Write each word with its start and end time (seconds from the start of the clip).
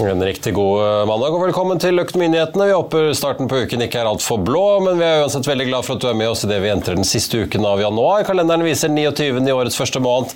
En 0.00 0.22
riktig 0.22 0.52
god 0.54 0.82
eh, 0.84 1.06
mandag 1.08 1.32
og 1.32 1.40
velkommen 1.40 1.78
til 1.80 1.96
Økonominyhetene. 2.02 2.66
Vi 2.68 2.72
håper 2.74 3.06
starten 3.16 3.48
på 3.48 3.62
uken 3.64 3.80
ikke 3.86 4.02
er 4.02 4.08
altfor 4.10 4.42
blå, 4.44 4.64
men 4.84 4.98
vi 5.00 5.06
er 5.06 5.22
uansett 5.22 5.46
veldig 5.48 5.64
glad 5.70 5.86
for 5.86 5.96
at 5.96 6.02
du 6.04 6.10
er 6.10 6.18
med 6.18 6.28
oss 6.28 6.42
idet 6.44 6.58
vi 6.60 6.68
entrer 6.68 6.98
den 6.98 7.08
siste 7.08 7.40
uken 7.40 7.64
av 7.64 7.80
januar. 7.80 8.26
Kalenderen 8.28 8.66
viser 8.66 8.92
29. 8.92 9.40
i 9.40 9.54
årets 9.54 9.78
første 9.80 10.02
måned, 10.04 10.34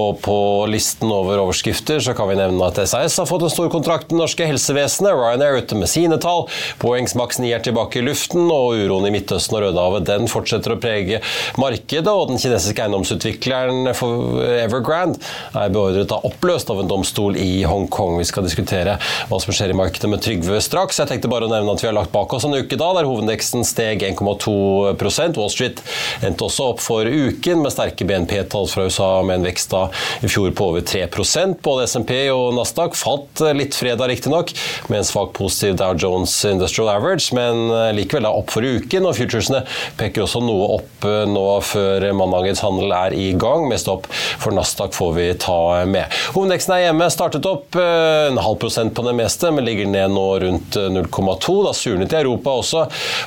og 0.00 0.22
på 0.24 0.36
listen 0.72 1.12
over 1.12 1.42
overskrifter 1.42 2.00
så 2.00 2.14
kan 2.16 2.30
vi 2.30 2.38
nevne 2.40 2.70
at 2.70 2.80
SAS 2.88 3.18
har 3.20 3.28
fått 3.28 3.44
en 3.44 3.52
stor 3.52 3.68
kontrakt 3.74 4.08
med 4.08 4.16
det 4.16 4.22
norske 4.22 4.48
helsevesenet, 4.48 5.12
Ryanair 5.12 5.60
ute 5.60 5.76
med 5.76 5.92
sine 5.92 6.16
tall, 6.22 6.46
Boeings 6.80 7.12
Max 7.18 7.42
9 7.42 7.52
er 7.52 7.66
tilbake 7.68 8.00
i 8.00 8.06
luften, 8.08 8.48
og 8.48 8.78
uroen 8.80 9.10
i 9.10 9.12
Midtøsten 9.12 9.60
og 9.60 9.66
Rødehavet 9.66 10.08
den 10.08 10.24
fortsetter 10.32 10.72
å 10.72 10.80
prege 10.80 11.20
markedet, 11.60 12.08
og 12.08 12.32
den 12.32 12.40
kinesiske 12.40 12.88
eiendomsutvikleren 12.88 13.92
Evergrande 13.92 15.20
er 15.52 15.76
beordret 15.76 16.16
av 16.16 16.24
oppløst 16.32 16.72
av 16.72 16.80
en 16.80 16.88
domstol 16.96 17.36
i 17.36 17.66
Hongkong. 17.68 18.16
Vi 18.22 18.30
skal 18.32 18.48
diskutere 18.48 18.96
hva 19.30 19.40
som 19.42 19.54
skjer 19.54 19.72
i 19.72 19.78
markedet 19.78 20.10
med 20.10 20.22
Trygve 20.24 20.60
straks. 20.64 21.00
Jeg 21.00 21.10
tenkte 21.10 21.30
bare 21.32 21.48
å 21.48 21.52
nevne 21.52 21.74
at 21.74 21.82
vi 21.82 21.88
har 21.90 21.96
lagt 21.96 22.12
bak 22.14 22.32
oss 22.36 22.46
en 22.48 22.56
uke 22.56 22.78
da, 22.78 22.90
der 22.96 23.08
hovedindeksen 23.08 23.66
steg 23.66 24.04
1,2% 24.06 25.40
Wall 25.40 25.52
Street 25.52 25.82
endte 26.22 26.46
også 26.46 26.70
opp 26.72 26.82
for 26.82 27.08
uken 27.08 27.62
med 27.62 27.74
sterke 27.74 28.06
BNP-tall 28.08 28.68
fra 28.70 28.86
USA 28.88 29.10
med 29.26 29.40
en 29.40 29.46
vekst 29.48 29.72
da 29.72 29.86
i 30.22 30.30
fjor 30.30 30.52
på 30.56 30.70
over 30.72 30.84
3% 30.86 31.60
Både 31.62 31.86
SMP 31.90 32.14
og 32.32 32.52
Nasdaq 32.56 32.96
falt 32.98 33.42
litt 33.56 33.76
fredag, 33.76 34.08
riktignok, 34.10 34.52
med 34.90 35.00
en 35.00 35.06
svak 35.06 35.32
positiv 35.36 35.76
Dow 35.80 35.94
Jones 35.98 36.34
Industrial 36.48 36.90
Average, 36.92 37.32
men 37.36 37.70
likevel 37.96 38.26
da 38.26 38.32
opp 38.34 38.52
for 38.54 38.64
uken. 38.64 39.06
og 39.08 39.16
Futuresene 39.18 39.62
peker 40.00 40.24
også 40.24 40.42
noe 40.44 40.68
opp 40.78 41.06
nå 41.28 41.44
før 41.66 42.08
mandagens 42.16 42.62
handel 42.64 42.94
er 42.96 43.16
i 43.16 43.30
gang. 43.38 43.66
Mest 43.70 43.90
opp 43.92 44.08
for 44.12 44.54
Nasdaq 44.56 44.94
får 44.96 45.12
vi 45.16 45.28
ta 45.42 45.58
med. 45.88 46.10
Hovedindeksen 46.34 46.76
er 46.76 46.84
hjemme, 46.86 47.10
startet 47.12 47.46
opp 47.48 47.78
en 47.80 48.40
halv 48.42 48.60
prosent 48.62 48.91
på 48.94 49.04
det 49.06 49.14
meste, 49.18 49.50
men 49.54 49.66
ligger 49.66 49.88
ned 49.90 50.12
nå 50.14 50.26
rundt 50.42 50.76
0,2. 50.76 51.56
Da 51.66 51.74
surnet 51.76 52.12
i 52.14 52.20
Europa 52.22 52.56
også, 52.62 52.84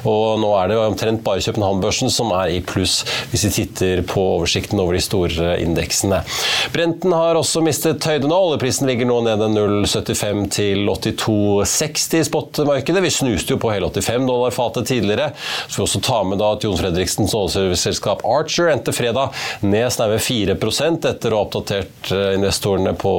og 0.09 0.39
nå 0.41 0.51
er 0.59 0.71
det 0.71 0.79
omtrent 0.81 1.23
bare 1.25 1.43
København-børsen 1.45 2.11
som 2.13 2.31
er 2.35 2.53
i 2.55 2.61
pluss, 2.65 3.01
hvis 3.31 3.45
vi 3.47 3.53
titter 3.59 4.03
på 4.07 4.23
oversikten 4.35 4.79
over 4.81 4.97
de 4.97 5.03
store 5.03 5.55
indeksene. 5.63 6.21
Brenten 6.73 7.13
har 7.15 7.37
også 7.39 7.63
mistet 7.65 8.05
høyde 8.05 8.29
nå. 8.29 8.37
Oljeprisen 8.49 8.89
ligger 8.89 9.09
nå 9.09 9.21
nede 9.25 9.49
0,75 9.53 10.45
til 10.55 10.85
82,60 10.89 12.19
i 12.19 12.23
spotmarkedet. 12.27 13.03
Vi 13.05 13.13
snuste 13.13 13.55
jo 13.55 13.61
på 13.61 13.71
hele 13.73 13.89
85 13.89 14.27
dollar 14.29 14.55
fatet 14.55 14.89
tidligere. 14.89 15.31
Så 15.67 15.79
vi 15.79 15.85
også 15.87 16.03
ta 16.05 16.21
med 16.27 16.41
da 16.41 16.53
at 16.55 16.65
Jon 16.65 16.77
Fredriksens 16.79 17.35
oljeserviceselskap 17.37 18.25
Archer 18.27 18.71
endte 18.73 18.93
fredag 18.95 19.35
ned 19.65 19.89
snaue 19.93 20.19
4 20.21 20.55
etter 20.55 21.33
å 21.33 21.39
ha 21.39 21.45
oppdatert 21.45 22.11
investorene 22.35 22.95
på 22.97 23.11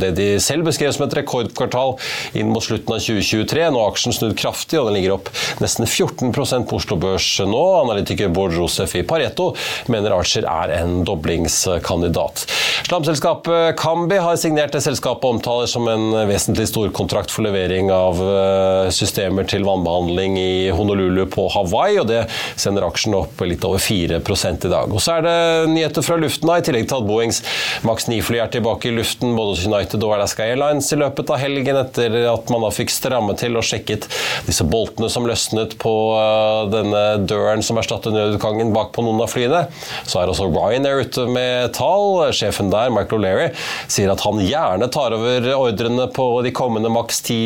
det 0.00 0.12
de 0.18 0.28
selv 0.42 0.66
beskrev 0.68 0.92
som 0.94 1.06
et 1.06 1.16
rekordkvartal 1.18 1.73
kvartal 1.74 1.98
inn 2.38 2.52
mot 2.52 2.64
slutten 2.64 2.94
av 2.94 3.02
2023. 3.02 3.70
Nå 3.70 3.82
har 3.82 3.92
aksjen 3.92 4.14
snudd 4.14 4.36
kraftig, 4.38 4.78
og 4.80 4.88
den 4.88 4.98
ligger 4.98 5.16
opp 5.18 5.30
nesten 5.62 5.86
14% 5.86 6.68
på 6.70 6.78
Oslo 6.78 6.98
Børs 7.00 7.28
nå. 7.44 7.62
Analytiker 7.82 8.32
Bård 8.34 8.54
Josef 8.56 8.94
i 8.98 9.04
Pareto 9.06 9.52
mener 9.90 10.14
Archer 10.14 10.46
er 10.48 10.76
en 10.80 11.02
doblingskandidat. 11.06 12.46
Slamselskapet 12.84 13.78
Kambi 13.80 14.18
har 14.20 14.36
signert 14.36 14.74
det 14.74 14.82
selskapet 14.84 15.24
omtaler 15.24 15.68
som 15.70 15.86
en 15.88 16.10
vesentlig 16.28 16.66
storkontrakt 16.68 17.32
for 17.32 17.46
levering 17.46 17.90
av 17.94 18.20
eh, 18.20 18.90
systemer 18.94 19.46
til 19.48 19.64
vannbehandling 19.66 20.36
i 20.40 20.54
Honolulu 20.74 21.24
på 21.32 21.46
Hawaii, 21.54 21.98
og 22.02 22.10
det 22.10 22.24
sender 22.60 22.86
aksjen 22.86 23.16
opp 23.16 23.40
litt 23.46 23.64
over 23.64 23.80
4 23.82 24.20
i 24.20 24.70
dag. 24.70 24.92
Og 24.92 25.00
så 25.02 25.18
er 25.18 25.24
det 25.24 25.36
nyheter 25.72 26.04
fra 26.04 26.18
luften, 26.20 26.50
i 26.54 26.62
tillegg 26.64 26.86
til 26.90 27.00
at 27.00 27.08
Boeings 27.08 27.40
Max 27.86 28.06
9-fly 28.10 28.38
er 28.42 28.52
tilbake 28.52 28.90
i 28.90 28.94
luften 28.94 29.32
både 29.36 29.54
hos 29.54 29.64
United 29.66 30.04
og 30.04 30.14
Alaska 30.18 30.44
Airlines 30.44 30.90
i 30.92 30.98
løpet 31.00 31.32
av 31.32 31.40
helgen 31.40 31.63
helgen 31.64 31.80
etter 31.80 32.14
at 32.28 32.50
man 32.52 32.64
da 32.64 32.70
fikk 32.72 32.92
stramme 32.92 33.34
til 33.38 33.56
og 33.56 33.64
sjekket 33.64 34.06
disse 34.46 34.64
boltene 34.68 35.08
som 35.10 35.26
løsnet 35.26 35.76
på 35.80 35.92
eh, 36.18 36.70
denne 36.72 37.02
døren 37.24 37.62
som 37.64 37.78
erstattet 37.80 38.14
nødutgangen 38.14 38.72
bak 38.74 38.92
på 38.94 39.04
noen 39.04 39.22
av 39.24 39.30
flyene. 39.32 39.64
Så 40.06 40.20
er 40.20 40.30
også 40.30 40.50
Ryanair 40.50 41.04
ute 41.04 41.26
med 41.30 41.72
tall. 41.76 42.32
Sjefen 42.34 42.70
der, 42.72 42.92
Michael 42.92 43.22
O'Leary, 43.22 43.48
sier 43.88 44.12
at 44.12 44.22
han 44.24 44.42
gjerne 44.44 44.88
tar 44.92 45.14
over 45.16 45.48
ordrene 45.56 46.08
på 46.12 46.28
de 46.44 46.52
kommende 46.54 46.92
maks 46.92 47.22
ti 47.24 47.38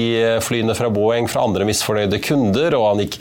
flyene 0.44 0.74
fra 0.76 0.90
Boeing 0.92 1.28
fra 1.30 1.44
andre 1.46 1.66
misfornøyde 1.68 2.20
kunder, 2.24 2.74
og 2.78 2.88
han 2.90 3.04
gikk 3.04 3.18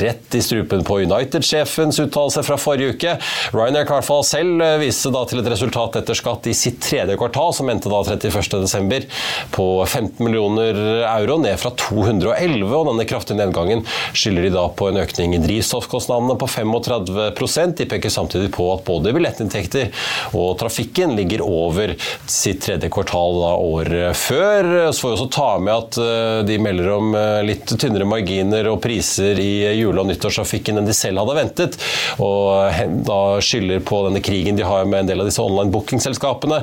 rett 0.00 0.36
i 0.38 0.42
strupen 0.44 0.84
på 0.86 1.00
United-sjefens 1.04 2.00
uttalelse 2.02 2.44
fra 2.46 2.58
forrige 2.60 2.96
uke. 2.96 3.16
Ryanair 3.52 3.86
kan 3.88 3.98
i 3.98 4.00
hvert 4.00 4.08
fall 4.08 4.26
selv 4.26 4.64
viste 4.80 5.12
da 5.14 5.24
til 5.28 5.42
et 5.42 5.52
resultat 5.52 6.00
etter 6.00 6.18
skatt 6.18 6.48
i 6.48 6.56
sitt 6.56 6.80
tredje 6.84 7.18
kvartal, 7.20 7.52
som 7.56 7.68
endte 7.72 7.92
da 7.92 8.02
31.12. 8.06 9.08
på 9.54 9.68
15 9.84 10.24
millioner 10.24 10.37
millioner 10.38 10.74
euro, 11.18 11.38
ned 11.38 11.58
fra 11.58 11.70
211. 11.70 12.76
og 12.76 12.86
Denne 12.88 13.06
kraftige 13.08 13.38
nedgangen 13.38 13.84
skylder 14.14 14.46
de 14.46 14.52
da 14.54 14.66
på 14.70 14.88
en 14.90 15.00
økning 15.02 15.34
i 15.34 15.40
drivstoffkostnadene 15.42 16.36
på 16.38 16.48
35% 16.48 17.76
De 17.78 17.86
peker 17.90 18.12
samtidig 18.12 18.52
på 18.54 18.68
at 18.72 18.84
både 18.86 19.12
billettinntekter 19.16 19.90
og 20.38 20.56
trafikken 20.60 21.16
ligger 21.18 21.42
over 21.44 21.94
sitt 22.28 22.62
tredje 22.66 22.90
kvartal 22.92 23.40
da, 23.42 23.52
året 23.58 24.18
før. 24.18 24.68
Så 24.92 25.02
får 25.02 25.10
vi 25.10 25.16
også 25.16 25.28
ta 25.34 25.48
med 25.62 25.74
at 25.74 25.98
eh, 26.02 26.38
de 26.48 26.58
melder 26.62 26.90
om 26.94 27.14
eh, 27.18 27.40
litt 27.46 27.72
tynnere 27.74 28.06
marginer 28.08 28.70
og 28.70 28.80
priser 28.84 29.38
i 29.42 29.50
jule- 29.78 30.02
og 30.02 30.10
nyttårstrafikken 30.10 30.78
enn 30.78 30.88
de 30.88 30.96
selv 30.96 31.22
hadde 31.22 31.38
ventet. 31.38 31.78
Og 32.22 32.68
eh, 32.68 32.84
da 33.08 33.20
skylder 33.44 33.82
på 33.86 34.02
denne 34.06 34.22
krigen 34.24 34.58
de 34.58 34.66
har 34.66 34.86
med 34.88 35.04
en 35.04 35.12
del 35.12 35.24
av 35.24 35.30
disse 35.30 35.42
online 35.42 35.72
bookingselskapene. 35.74 36.62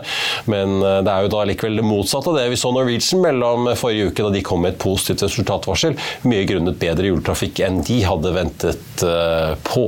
Men 0.51 0.79
det 0.79 1.11
er 1.11 1.25
jo 1.25 1.33
da 1.33 1.45
likevel 1.47 1.79
det 1.81 1.87
motsatte 1.87 2.31
av 2.31 2.39
det 2.39 2.47
vi 2.51 2.59
så 2.59 2.71
Norwegian 2.75 3.25
forrige 3.73 4.11
uke 4.11 4.25
da 4.27 4.29
de 4.29 4.43
kom 4.45 4.61
med 4.61 4.75
et 4.75 4.81
positivt 4.81 5.25
resultatvarsel, 5.25 5.97
mye 6.29 6.45
grunnet 6.45 6.77
bedre 6.81 7.09
juletrafikk 7.09 7.63
enn 7.65 7.81
de 7.87 8.03
hadde 8.05 8.35
ventet 8.35 9.05
eh, 9.07 9.55
på. 9.65 9.87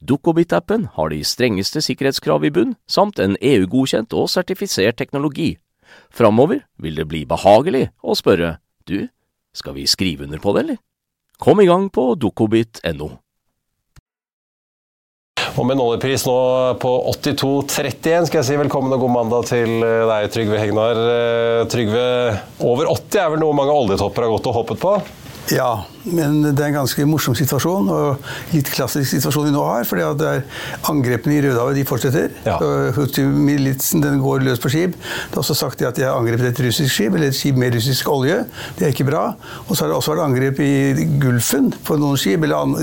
Dukkobit-appen 0.00 0.88
har 0.96 1.12
de 1.12 1.22
strengeste 1.26 1.82
sikkerhetskrav 1.84 2.44
i 2.46 2.52
bunn, 2.54 2.76
samt 2.90 3.22
en 3.22 3.38
EU-godkjent 3.40 4.14
og 4.16 4.30
sertifisert 4.32 4.98
teknologi. 5.00 5.54
Framover 6.14 6.64
vil 6.78 6.98
det 6.98 7.08
bli 7.10 7.24
behagelig 7.28 7.88
å 8.02 8.16
spørre 8.18 8.58
du, 8.86 9.08
skal 9.54 9.76
vi 9.78 9.88
skrive 9.90 10.26
under 10.26 10.42
på 10.42 10.54
det, 10.54 10.64
eller? 10.64 10.78
Kom 11.40 11.60
i 11.62 11.68
gang 11.68 11.88
på 11.92 12.12
dukkobit.no. 12.20 13.10
Og 15.58 15.66
med 15.66 15.74
en 15.74 15.82
oljepris 15.82 16.22
nå 16.28 16.34
på 16.80 16.90
82,31 17.10 18.28
skal 18.28 18.38
jeg 18.38 18.46
si 18.46 18.58
velkommen 18.60 18.94
og 18.94 19.02
god 19.02 19.12
mandag 19.12 19.48
til 19.50 19.80
deg, 19.82 20.28
Trygve 20.32 20.60
Hegnar. 20.60 21.00
Eh, 21.14 21.62
Trygve, 21.72 22.04
over 22.64 22.90
80 22.92 23.22
er 23.24 23.32
vel 23.34 23.42
noe 23.42 23.56
mange 23.56 23.74
oljetopper 23.74 24.26
har 24.26 24.34
gått 24.36 24.50
og 24.52 24.56
hoppet 24.60 24.82
på? 24.84 24.94
Ja, 25.50 25.72
men 26.04 26.40
det 26.46 26.62
er 26.62 26.70
en 26.70 26.78
ganske 26.80 27.04
morsom 27.08 27.34
situasjon, 27.36 27.90
og 27.92 28.54
litt 28.54 28.70
klassisk 28.72 29.10
situasjon 29.12 29.48
vi 29.50 29.54
nå 29.54 29.64
har. 29.66 29.84
fordi 29.84 30.04
at 30.06 30.20
det 30.20 30.28
er 30.30 30.44
Angrepene 30.90 31.36
i 31.36 31.42
Rødehavet 31.44 31.76
de 31.76 31.84
fortsetter. 31.88 32.30
Ja. 32.46 32.56
Houthi-militsen 32.96 34.02
den 34.02 34.20
går 34.22 34.44
løs 34.46 34.62
på 34.62 34.70
skip. 34.72 34.96
Det 34.96 35.36
er 35.36 35.42
også 35.42 35.56
sagt 35.58 35.82
at 35.82 35.98
de 35.98 36.06
har 36.06 36.16
angrepet 36.16 36.50
et 36.50 36.62
russisk 36.66 36.92
skip, 36.94 37.14
eller 37.14 37.28
et 37.28 37.36
skip 37.36 37.58
med 37.60 37.74
russisk 37.76 38.08
olje. 38.10 38.40
Det 38.78 38.86
er 38.86 38.94
ikke 38.94 39.08
bra. 39.10 39.24
Og 39.66 39.74
så 39.74 39.84
har 39.84 39.92
det 39.92 39.98
også 39.98 40.14
vært 40.14 40.24
angrep 40.24 40.62
i 40.64 41.06
Gulfen 41.20 41.70
på 41.84 41.98
noen 42.00 42.18
skip, 42.20 42.46
eller 42.46 42.74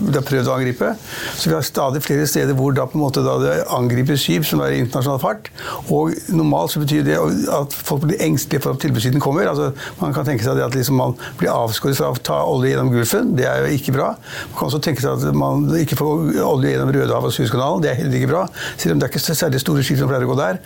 de 0.00 0.16
har 0.16 0.26
prøvd 0.26 0.50
å 0.50 0.56
angripe. 0.56 0.94
Så 1.36 1.50
vi 1.50 1.56
har 1.56 1.66
stadig 1.66 2.02
flere 2.04 2.26
steder 2.30 2.56
hvor 2.58 2.74
da 2.76 2.86
på 2.88 2.98
en 2.98 3.04
måte 3.04 3.24
da 3.24 3.36
det 3.42 3.54
angripes 3.74 4.24
skip 4.24 4.48
som 4.48 4.62
er 4.64 4.74
i 4.74 4.80
internasjonal 4.82 5.20
fart. 5.22 5.50
Og 5.92 6.14
normalt 6.32 6.74
så 6.74 6.82
betyr 6.82 7.04
det 7.06 7.20
at 7.54 7.76
folk 7.76 8.06
blir 8.06 8.22
engstelige 8.24 8.64
for 8.64 8.76
at 8.76 8.82
tilbudssiden 8.84 9.22
kommer. 9.22 9.48
Altså, 9.50 9.72
man 10.00 10.14
kan 10.16 10.26
tenke 10.26 10.46
seg 10.46 10.62
at 10.64 10.76
liksom 10.76 10.98
man 11.00 11.16
blir 11.40 11.52
avskåret 11.52 11.98
fra 12.00 12.12
å 12.12 12.20
ta 12.24 12.40
olje 12.54 12.72
gjennom 12.72 12.90
Gulfen. 12.92 13.32
Det 13.38 13.46
er 13.50 13.64
jo 13.64 13.78
ikke 13.78 13.94
bra. 13.96 14.10
Man 14.50 14.58
kan 14.58 14.68
også 14.70 14.80
tenke 14.84 15.04
seg 15.04 15.18
at 15.18 15.38
man 15.38 15.66
ikke 15.78 15.98
får 16.00 16.40
olje 16.44 16.72
gjennom 16.74 16.92
Rødehavet 16.94 17.30
og 17.30 17.36
Suezkanalen. 17.36 17.84
Det 17.84 17.92
er 17.92 17.98
heller 18.00 18.18
ikke 18.20 18.30
bra. 18.32 18.44
Selv 18.80 18.94
om 18.94 19.02
det 19.02 19.08
er 19.08 19.12
ikke 19.14 19.36
særlig 19.40 19.62
store 19.62 19.84
skip 19.86 20.00
som 20.00 20.10
pleier 20.10 20.26
å 20.26 20.30
gå 20.30 20.38
der. 20.38 20.60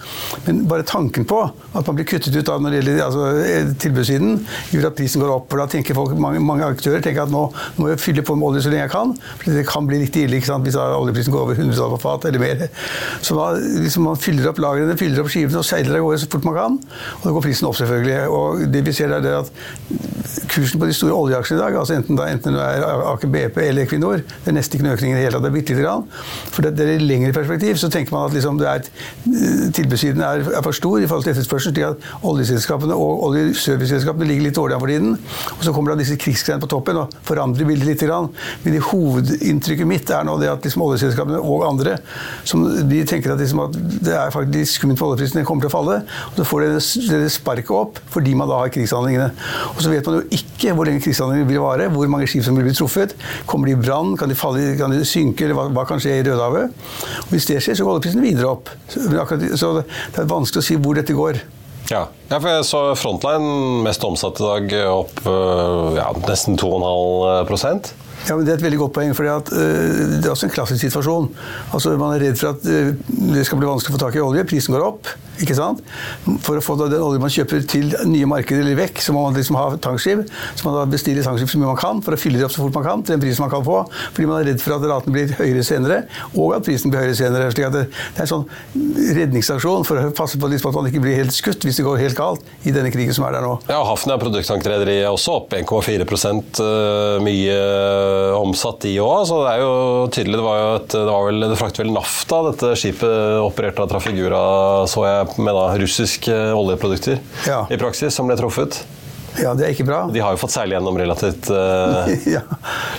Men 0.47 0.63
bare 0.71 0.87
tanken 0.89 1.27
på 1.29 1.41
at 1.49 1.83
man 1.89 1.99
blir 1.99 2.09
kuttet 2.09 2.37
ut 2.37 2.53
av 2.53 2.63
når 2.63 2.75
det 2.77 2.81
gjelder 2.83 3.05
altså, 3.07 3.27
tilbudssiden, 3.85 4.39
gjør 4.75 4.91
at 4.91 4.99
prisen 4.99 5.25
går 5.25 5.35
opp. 5.35 5.49
For 5.51 5.63
da 5.63 5.69
tenker 5.73 5.99
folk, 5.99 6.15
mange, 6.21 6.43
mange 6.45 6.69
aktører 6.69 7.05
tenker 7.05 7.25
at 7.27 7.33
nå, 7.33 7.47
må 7.79 7.91
jeg 7.93 8.03
fylle 8.03 8.25
på 8.27 8.37
med 8.39 8.51
olje 8.51 8.67
så 8.67 8.73
lenge 8.73 8.87
jeg 8.87 8.95
kan. 8.95 9.15
For 9.43 9.59
det 9.59 9.67
kan 9.69 9.89
bli 9.89 10.03
litt 10.05 10.21
ille 10.21 10.39
hvis 10.39 10.79
oljeprisen 10.79 11.35
går 11.35 11.45
over 11.45 11.59
100 11.59 11.77
dollar 11.79 11.97
på 11.97 12.03
fat 12.05 12.29
eller 12.29 12.43
mer. 12.43 12.67
Så 13.25 13.37
da 13.39 13.51
liksom 13.59 14.09
man 14.09 14.21
fyller 14.21 14.51
opp 14.51 14.61
lagrene, 14.63 14.97
fyller 14.99 15.23
opp 15.23 15.33
skivene 15.33 15.61
og 15.61 15.67
seiler 15.67 15.99
av 15.99 16.07
gårde 16.07 16.23
så 16.23 16.31
fort 16.33 16.47
man 16.49 16.59
kan. 16.59 16.79
Og 17.19 17.27
da 17.27 17.35
går 17.37 17.47
prisen 17.49 17.69
opp, 17.69 17.79
selvfølgelig. 17.79 18.19
Og 18.35 18.65
det 18.73 18.85
vi 18.87 18.97
ser 18.97 19.15
er 19.15 19.25
det 19.25 19.35
at 19.43 19.53
kursen 20.49 20.81
på 20.81 20.89
de 20.89 20.95
store 20.97 21.17
oljeaksjene 21.17 21.59
i 21.59 21.63
dag, 21.63 21.77
altså 21.81 21.97
enten, 21.97 22.19
da, 22.19 22.29
enten 22.33 22.57
det 22.57 22.65
er 22.65 23.05
Aker 23.13 23.31
BP 23.33 23.61
eller 23.65 23.87
Equinor, 23.87 24.23
det 24.23 24.53
er 24.53 24.57
nesten 24.57 24.79
ikke 24.79 24.87
noen 24.87 24.97
økning 24.99 25.15
i 25.15 25.19
det 25.19 25.25
hele 25.27 25.37
tatt. 25.37 25.45
Det 25.47 25.51
er 25.51 25.57
bitte 25.57 25.77
lite 25.77 25.85
grann. 25.87 26.05
For 26.55 26.67
det, 26.67 26.75
det 26.79 26.87
er 26.87 26.95
i 26.97 27.07
lengre 27.09 27.35
perspektiv 27.37 27.79
så 27.81 27.91
tenker 27.93 28.15
man 28.15 28.29
at 28.29 28.37
liksom 28.37 28.61
det 28.61 28.69
er 28.69 28.83
et, 28.83 28.91
tilbudssiden 29.79 30.25
er, 30.25 30.45
er, 30.53 30.63
for 30.65 30.77
stor 30.77 30.99
i 31.03 31.09
forhold 31.11 31.27
til 31.27 31.35
etterspørselen, 31.35 31.77
slik 31.77 31.87
at 31.89 32.27
oljeselskapene 32.29 32.97
og 32.97 33.25
oljeserviceselskapene 33.29 34.29
ligger 34.29 34.49
litt 34.49 34.59
dårlig 34.59 34.77
an 34.77 34.85
for 34.85 34.93
tiden. 34.93 35.17
Og 35.57 35.67
så 35.67 35.75
kommer 35.77 35.95
da 35.95 36.01
disse 36.03 36.19
krigsgreiene 36.21 36.63
på 36.65 36.71
toppen 36.71 37.03
og 37.03 37.17
forandrer 37.29 37.69
bildet 37.69 37.89
litt. 37.93 37.99
Grann. 38.09 38.29
Men 38.63 38.77
hovedinntrykket 38.85 39.89
mitt 39.89 40.11
er 40.15 40.23
nå 40.27 40.37
det 40.41 40.51
at 40.53 40.65
liksom 40.65 40.85
oljeselskapene 40.87 41.41
og 41.43 41.65
andre 41.67 41.97
som 42.47 42.63
de 42.89 43.01
tenker 43.09 43.33
at, 43.35 43.41
liksom 43.43 43.65
at 43.65 43.75
det 44.07 44.15
er 44.15 44.33
faktisk 44.35 44.79
skummelt 44.79 45.01
for 45.01 45.11
oljeprisen, 45.11 45.41
den 45.41 45.49
kommer 45.49 45.67
til 45.67 45.73
å 45.73 45.75
falle. 45.75 45.99
Og 46.31 46.39
så 46.39 46.47
får 46.49 46.67
dere 47.11 47.33
sparket 47.33 47.75
opp 47.75 47.99
fordi 48.15 48.37
man 48.39 48.51
da 48.51 48.61
har 48.63 48.73
krigshandlingene. 48.75 49.29
Og 49.75 49.83
så 49.85 49.93
vet 49.93 50.07
man 50.07 50.18
jo 50.18 50.18
ikke 50.35 50.75
hvor 50.77 50.89
lenge 50.89 51.03
krigshandlingene 51.05 51.49
vil 51.49 51.61
vare, 51.63 51.89
hvor 51.93 52.11
mange 52.11 52.29
skip 52.31 52.47
som 52.47 52.57
vil 52.59 52.67
bli 52.69 52.75
truffet. 52.77 53.15
Kommer 53.49 53.71
de 53.71 53.77
i 53.77 53.81
brann? 53.81 54.17
Kan 54.19 54.33
de, 54.33 54.39
kan 54.79 54.95
de 54.95 55.05
synke? 55.07 55.47
eller 55.47 55.59
hva, 55.59 55.69
hva, 55.75 55.87
kan 55.89 56.03
skje 56.03 56.19
i 56.19 56.25
Rødehavet? 56.27 56.75
Og 57.25 57.31
hvis 57.35 57.49
det 57.51 57.61
skjer, 57.65 57.79
så 57.79 57.87
går 57.87 57.99
oljeprisen 57.99 58.25
videre 58.25 58.51
opp. 58.51 58.73
Så, 58.89 59.07
så 59.61 59.73
det 59.81 60.25
er 60.25 60.29
vanskelig 60.31 60.65
å 60.65 60.69
si 60.69 60.81
hvor 60.81 60.99
dette 60.99 61.17
går. 61.17 61.41
Ja. 61.89 62.03
ja, 62.29 62.37
for 62.37 62.51
jeg 62.53 62.67
så 62.69 62.83
Frontline 63.01 63.81
mest 63.87 64.03
omsatt 64.05 64.43
i 64.43 64.45
dag 64.45 64.75
opp 64.93 65.23
ja, 65.97 66.11
nesten 66.29 66.59
2,5% 66.61 67.89
ja, 68.27 68.35
men 68.37 68.45
Det 68.45 68.53
er 68.53 68.59
et 68.59 68.67
veldig 68.67 68.81
godt 68.83 68.97
poeng. 68.97 69.15
for 69.17 69.29
uh, 69.29 69.39
Det 69.49 70.27
er 70.27 70.33
også 70.33 70.49
en 70.49 70.55
klassisk 70.55 70.83
situasjon. 70.85 71.31
Altså, 71.73 71.97
Man 71.97 72.17
er 72.17 72.27
redd 72.27 72.41
for 72.41 72.53
at 72.53 72.67
uh, 72.67 72.93
det 73.35 73.47
skal 73.47 73.61
bli 73.61 73.71
vanskelig 73.71 73.95
å 73.95 73.99
få 73.99 74.05
tak 74.05 74.19
i 74.19 74.25
olje. 74.25 74.47
Prisen 74.49 74.75
går 74.75 74.85
opp. 74.85 75.13
Ikke 75.43 75.57
sant? 75.59 75.83
For 76.45 76.59
å 76.59 76.65
få 76.65 76.77
den 76.81 76.99
olje 77.03 77.23
man 77.23 77.33
kjøper 77.33 77.65
til 77.71 77.95
nye 78.09 78.29
markeder 78.29 78.65
eller 78.65 78.79
vekk, 78.79 79.03
så 79.05 79.15
må 79.17 79.25
man 79.27 79.37
liksom 79.39 79.59
ha 79.59 79.69
tankskip. 79.83 80.25
Så 80.55 80.67
må 80.67 80.73
man 80.73 80.81
da 80.83 80.87
bestiller 80.93 81.27
tankskip 81.27 81.53
så 81.53 81.61
mye 81.61 81.73
man 81.73 81.81
kan 81.81 82.03
for 82.05 82.17
å 82.17 82.21
fylle 82.21 82.41
det 82.41 82.47
opp 82.49 82.55
så 82.55 82.65
fort 82.65 82.79
man 82.79 82.87
kan 82.87 83.05
til 83.05 83.17
den 83.17 83.25
prisen 83.25 83.45
man 83.45 83.53
kan 83.53 83.65
få. 83.67 83.83
Fordi 84.17 84.29
man 84.31 84.43
er 84.43 84.51
redd 84.53 84.63
for 84.65 84.77
at 84.77 84.87
raten 84.91 85.15
blir 85.15 85.33
høyere 85.39 85.65
senere, 85.67 86.01
og 86.35 86.57
at 86.59 86.67
prisen 86.69 86.93
blir 86.93 87.07
høyere 87.07 87.19
senere. 87.19 87.51
slik 87.55 87.69
at 87.69 87.77
det, 87.77 87.85
det 87.89 88.23
er 88.23 88.27
en 88.27 88.33
sånn 88.35 88.47
redningsaksjon 89.19 89.87
for 89.89 90.03
å 90.03 90.13
passe 90.17 90.41
på 90.41 90.51
at 90.51 90.77
man 90.79 90.91
ikke 90.91 91.03
blir 91.05 91.19
helt 91.21 91.35
skutt 91.35 91.65
hvis 91.67 91.81
det 91.81 91.87
går 91.87 92.01
helt 92.03 92.19
galt 92.19 92.45
i 92.67 92.75
denne 92.75 92.91
krigen 92.95 93.15
som 93.15 93.27
er 93.29 93.37
der 93.37 93.45
nå. 93.47 93.55
Ja, 93.71 93.81
Hafnia 93.87 94.19
produkttankrederi 94.21 94.99
er 95.03 95.11
også 95.11 95.39
opp 95.41 95.55
1,4 95.57 96.07
uh, 96.07 97.19
mye 97.25 97.59
omsatt, 98.39 98.81
de 98.85 98.95
òg. 99.03 99.25
Så 99.29 99.41
det 99.45 99.55
er 99.55 99.65
jo 99.65 99.73
tydelig. 100.15 100.39
Det 100.39 100.47
var 100.47 100.59
jo 100.61 100.69
et, 100.79 100.91
det 100.95 101.05
var 101.09 101.27
vel, 101.29 101.47
det 101.47 101.59
fraktet 101.61 101.83
vel 101.85 101.95
Nafta, 101.95 102.41
dette 102.51 102.73
skipet 102.79 103.43
operert 103.43 103.81
av 103.83 103.91
Trafigura, 103.91 104.43
så 104.91 105.05
jeg, 105.07 105.28
med 105.37 105.55
da 105.55 105.67
russiske 105.81 106.37
oljeprodukter 106.57 107.19
ja. 107.47 107.67
i 107.71 107.79
praksis, 107.81 108.15
som 108.15 108.31
ble 108.31 108.39
truffet. 108.41 108.81
Ja, 109.39 109.53
det 109.55 109.69
er 109.69 109.75
ikke 109.75 109.87
bra. 109.87 110.03
De 110.13 110.23
har 110.25 110.35
jo 110.35 110.41
fått 110.41 110.55
seile 110.55 110.75
gjennom 110.77 110.99
relativt 110.99 111.51
uh, 111.53 112.09
ja. 112.37 112.43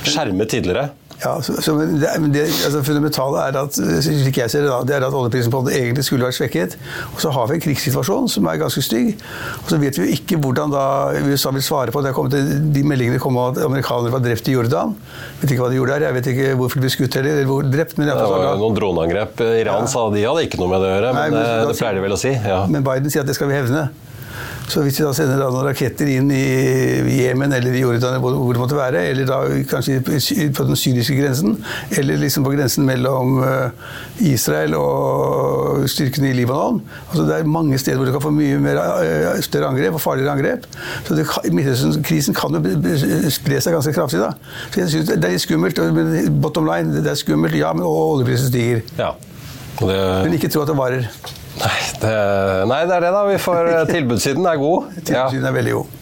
skjermet 0.05 0.51
tidligere. 0.53 0.89
Ja, 1.19 1.33
så, 1.43 1.55
så 1.61 1.73
det, 1.79 2.11
det 2.31 2.45
altså 2.47 2.79
fundamentale 2.87 3.41
er 3.49 3.57
at 3.59 3.75
slik 3.75 4.37
jeg 4.39 4.51
ser 4.51 4.63
det 4.63 4.71
da, 4.71 4.79
det 4.87 4.95
er 4.95 5.05
at 5.07 5.15
oljeprisen 5.15 5.51
på 5.51 5.61
egentlig 5.67 6.05
skulle 6.07 6.29
vært 6.29 6.37
svekket. 6.37 6.77
Og 7.11 7.19
så 7.23 7.33
har 7.35 7.49
vi 7.49 7.57
en 7.57 7.63
krigssituasjon 7.65 8.29
som 8.31 8.47
er 8.47 8.61
ganske 8.61 8.83
stygg. 8.85 9.11
Og 9.63 9.73
så 9.73 9.79
vet 9.81 9.99
vi 9.99 10.07
jo 10.07 10.15
ikke 10.15 10.39
hvordan 10.39 10.71
da 10.71 10.85
USA 11.27 11.51
vil 11.55 11.65
svare 11.65 11.95
på 11.95 12.03
det. 12.05 12.13
kommet, 12.15 12.37
de 12.75 12.85
meldingene 12.87 13.19
kom 13.19 13.35
om 13.35 13.51
at 13.51 13.61
amerikanere 13.67 14.15
var 14.15 14.23
drept 14.23 14.47
i 14.47 14.55
Jordan. 14.55 14.95
Vet 15.41 15.51
ikke 15.51 15.65
hva 15.65 15.71
de 15.73 15.79
gjorde 15.81 15.97
der. 15.97 16.07
Jeg 16.07 16.19
vet 16.19 16.33
ikke 16.33 16.51
hvorfor 16.61 16.79
de 16.79 16.87
ble 16.87 16.95
skutt 16.95 17.19
heller. 17.19 17.35
eller 17.35 17.51
hvor 17.51 17.67
drept. 17.67 17.97
Men 17.99 18.13
det 18.13 18.19
var 18.19 18.45
jo 18.47 18.57
noen 18.63 18.79
droneangrep. 18.79 19.43
Iran 19.59 19.83
ja. 19.83 19.91
sa 19.91 20.07
de 20.13 20.23
hadde 20.23 20.47
ikke 20.47 20.61
noe 20.61 20.71
med 20.71 20.85
det 20.85 20.91
å 20.91 20.93
gjøre, 20.95 21.15
men, 21.17 21.19
Nei, 21.19 21.31
men 21.35 21.43
det, 21.43 21.73
det 21.73 21.79
pleier 21.81 21.99
de 21.99 22.05
vel 22.07 22.15
å 22.15 22.21
si. 22.21 22.35
Ja. 22.53 22.61
Men 22.71 22.87
Biden 22.87 23.11
sier 23.11 23.27
at 23.27 23.31
det 23.31 23.35
skal 23.35 23.51
vi 23.51 23.59
hevne. 23.59 23.89
Så 24.69 24.83
hvis 24.85 24.99
de 24.99 25.05
da 25.07 25.13
sender 25.17 25.39
da 25.41 25.47
noen 25.49 25.65
raketter 25.65 26.09
inn 26.13 26.29
i 26.33 26.43
Jemen 27.23 27.53
eller 27.55 27.73
i 27.73 27.81
Jordan, 27.81 28.19
hvor 28.21 28.53
det 28.53 28.61
måtte 28.61 28.77
være, 28.77 29.01
eller 29.11 29.25
da 29.25 29.39
kanskje 29.69 29.99
på 30.05 30.65
den 30.67 30.77
syriske 30.79 31.17
grensen, 31.17 31.55
eller 31.97 32.19
liksom 32.21 32.45
på 32.45 32.53
grensen 32.53 32.85
mellom 32.85 33.39
eh, 33.45 33.87
Israel 34.29 34.75
og 34.77 35.87
styrkene 35.89 36.29
i 36.29 36.35
Libanon 36.37 36.81
altså 37.09 37.23
Det 37.25 37.37
er 37.39 37.47
mange 37.49 37.77
steder 37.81 37.97
hvor 37.97 38.09
du 38.09 38.13
kan 38.13 38.23
få 38.23 38.31
mye 38.35 38.59
mer, 38.61 38.79
eh, 39.03 39.41
større 39.45 39.71
angrep 39.71 39.97
og 39.97 40.03
farligere 40.03 40.35
angrep. 40.37 40.67
Så 41.07 41.17
det 41.17 41.25
Midtøsten-krisen 41.55 42.37
kan 42.37 42.55
jo 42.59 43.31
spre 43.33 43.61
seg 43.61 43.73
ganske 43.75 43.93
kraftig. 43.95 44.21
da. 44.21 44.31
Så 44.71 44.83
jeg 44.83 44.89
synes 44.93 45.09
Det 45.09 45.23
er 45.23 45.33
litt 45.33 45.45
skummelt. 45.45 45.77
men 45.93 46.41
Bottom 46.41 46.69
line, 46.69 47.01
det 47.03 47.09
er 47.11 47.19
skummelt, 47.19 47.55
ja, 47.57 47.73
men 47.73 47.83
oljeprisen 47.87 48.51
stiger. 48.51 48.81
Ja. 48.97 49.13
Det, 49.79 49.97
Men 50.25 50.33
ikke 50.35 50.49
tro 50.51 50.61
at 50.61 50.67
det 50.67 50.77
varer. 50.77 51.07
nei, 51.59 51.77
nei, 52.03 52.81
det 52.87 52.95
er 52.95 53.05
det, 53.07 53.13
da. 53.15 53.23
Vi 53.27 53.39
får 53.41 53.71
eh, 53.73 53.85
Tilbudssiden 53.89 54.45
er 54.47 54.59
god. 54.61 54.91
Ja. 55.15 55.25
Er 55.31 55.55
veldig 55.55 55.73
god. 55.79 55.95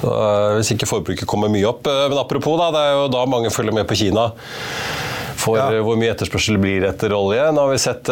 Så, 0.00 0.08
eh, 0.16 0.48
hvis 0.58 0.72
ikke 0.74 0.88
forbruket 0.90 1.28
kommer 1.28 1.52
mye 1.52 1.68
opp. 1.68 1.86
Eh, 1.88 2.08
Men 2.12 2.18
apropos, 2.22 2.58
da, 2.60 2.70
det 2.74 2.82
er 2.88 2.98
jo 2.98 3.06
da 3.12 3.24
mange 3.30 3.52
følger 3.54 3.76
med 3.76 3.88
på 3.88 3.96
Kina. 4.00 4.30
For 5.40 5.56
Ja. 5.56 5.70
hvor 5.80 5.96
mye 5.96 6.10
etterspørsel 6.12 6.58
blir 6.60 6.84
etter 6.84 7.14
olje. 7.16 7.40
Nå 7.56 7.62
har 7.64 7.70
vi 7.72 7.78
sett, 7.80 8.10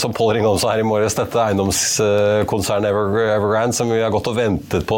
som 0.00 0.14
Pål 0.16 0.30
Ringholm 0.38 0.56
sa 0.62 0.70
her 0.72 0.80
i 0.80 0.86
morges, 0.88 1.12
dette 1.18 1.36
eiendomskonsernet 1.36 2.88
Evergrande 2.88 3.76
som 3.76 3.90
vi 3.92 4.00
har 4.00 4.08
gått 4.14 4.30
og 4.32 4.38
ventet 4.38 4.86
på 4.88 4.96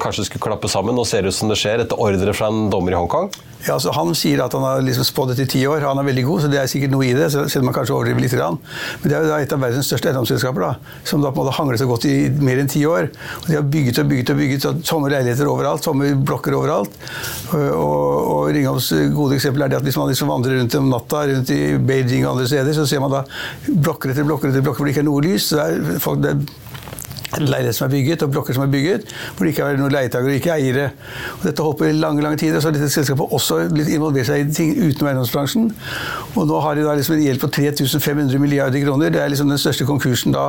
kanskje 0.00 0.24
skulle 0.30 0.46
klappe 0.46 0.70
sammen. 0.72 0.96
Nå 0.96 1.04
ser 1.04 1.26
det 1.26 1.34
ut 1.34 1.36
som 1.36 1.52
det 1.52 1.58
skjer 1.60 1.84
etter 1.84 2.00
ordre 2.00 2.32
fra 2.32 2.48
en 2.48 2.70
dommer 2.72 2.96
i 2.96 2.96
Hongkong. 2.96 3.28
Ja, 3.66 3.74
altså 3.74 3.90
Han 3.96 4.14
sier 4.14 4.42
at 4.44 4.54
han 4.54 4.62
har 4.62 4.82
liksom 4.84 5.06
spådd 5.06 5.32
dette 5.32 5.46
i 5.46 5.50
ti 5.56 5.62
år. 5.66 5.82
Han 5.82 5.98
er 5.98 6.06
veldig 6.06 6.24
god, 6.28 6.44
så 6.44 6.50
det 6.52 6.60
er 6.60 6.70
sikkert 6.70 6.92
noe 6.94 7.06
i 7.06 7.14
det. 7.16 7.30
selv 7.34 7.64
om 7.64 7.70
han 7.70 7.76
kanskje 7.80 7.96
overdriver 7.96 8.22
litt. 8.22 8.34
Men 8.36 9.10
det 9.10 9.16
er 9.16 9.26
jo 9.26 9.38
et 9.40 9.54
av 9.54 9.62
verdens 9.62 9.88
største 9.90 10.10
eiendomsselskaper 10.10 10.76
som 11.06 11.22
da 11.22 11.32
på 11.32 11.40
en 11.40 11.46
måte 11.46 11.56
hangler 11.56 11.80
så 11.80 11.88
godt 11.88 12.06
i 12.06 12.14
mer 12.30 12.60
enn 12.62 12.70
ti 12.70 12.84
år. 12.86 13.10
Og 13.42 13.48
De 13.48 13.56
har 13.58 13.66
bygget 13.76 14.02
og 14.02 14.10
bygget 14.12 14.32
og 14.34 14.40
bygget 14.42 14.66
tomme 14.86 15.10
leiligheter 15.10 15.50
overalt, 15.50 15.82
tomme 15.82 16.12
blokker 16.26 16.54
overalt. 16.58 16.94
Og, 17.54 17.72
og 17.76 18.52
Ringholms 18.54 18.92
gode 19.16 19.38
eksempel 19.38 19.66
er 19.66 19.72
det 19.72 19.80
at 19.80 19.86
hvis 19.86 19.98
man 19.98 20.10
liksom 20.12 20.30
vandrer 20.30 20.60
rundt 20.60 20.78
om 20.78 20.90
natta 20.92 21.24
rundt 21.32 21.50
i 21.54 21.60
Beijing 21.78 22.26
og 22.26 22.36
andre 22.36 22.46
steder, 22.50 22.76
så 22.76 22.86
ser 22.86 23.02
man 23.02 23.14
da 23.14 23.24
blokker 23.66 24.12
etter 24.12 24.26
blokker 24.26 24.52
etter 24.52 24.64
blokker 24.64 24.82
hvor 24.82 24.90
det 24.90 24.94
ikke 24.94 25.04
er 25.04 25.10
noe 25.10 25.26
lys. 25.26 25.50
Så 25.50 25.58
det 25.58 25.66
er 25.66 26.02
folk, 26.02 26.22
det 26.22 26.34
er 26.36 26.64
leiligheter 27.34 27.76
som 27.76 27.86
er 27.88 27.92
bygget, 27.94 28.22
og 28.22 28.32
blokker 28.34 28.56
som 28.56 28.64
er 28.66 28.70
bygget, 28.72 29.12
hvor 29.36 29.46
det 29.46 29.52
ikke 29.52 29.66
er 29.66 29.80
noen 29.80 29.94
leietakere 29.94 30.30
og 30.30 30.38
ikke 30.38 30.52
eiere. 30.54 30.86
Og 31.38 31.46
dette 31.48 31.64
holdt 31.64 31.80
på 31.80 31.88
i 31.88 31.94
lange 31.96 32.22
lange 32.22 32.38
tider, 32.40 32.60
så 32.60 32.70
har 32.70 32.76
dette 32.76 32.90
selskapet 32.92 33.34
også 33.36 33.58
blitt 33.72 33.90
involvert 33.92 34.28
seg 34.28 34.44
i 34.44 34.54
ting 34.54 34.74
utenom 34.78 35.10
eiendomsbransjen. 35.10 35.70
Og 36.36 36.48
nå 36.48 36.60
har 36.62 36.78
de 36.78 36.86
da 36.86 36.94
liksom 36.98 37.16
en 37.16 37.24
gjeld 37.24 37.42
på 37.42 37.50
3500 37.58 38.42
milliarder 38.42 38.84
kroner. 38.84 39.12
Det 39.14 39.22
er 39.22 39.32
liksom 39.32 39.50
den 39.52 39.60
største 39.60 39.86
konkursen 39.88 40.36
da 40.36 40.48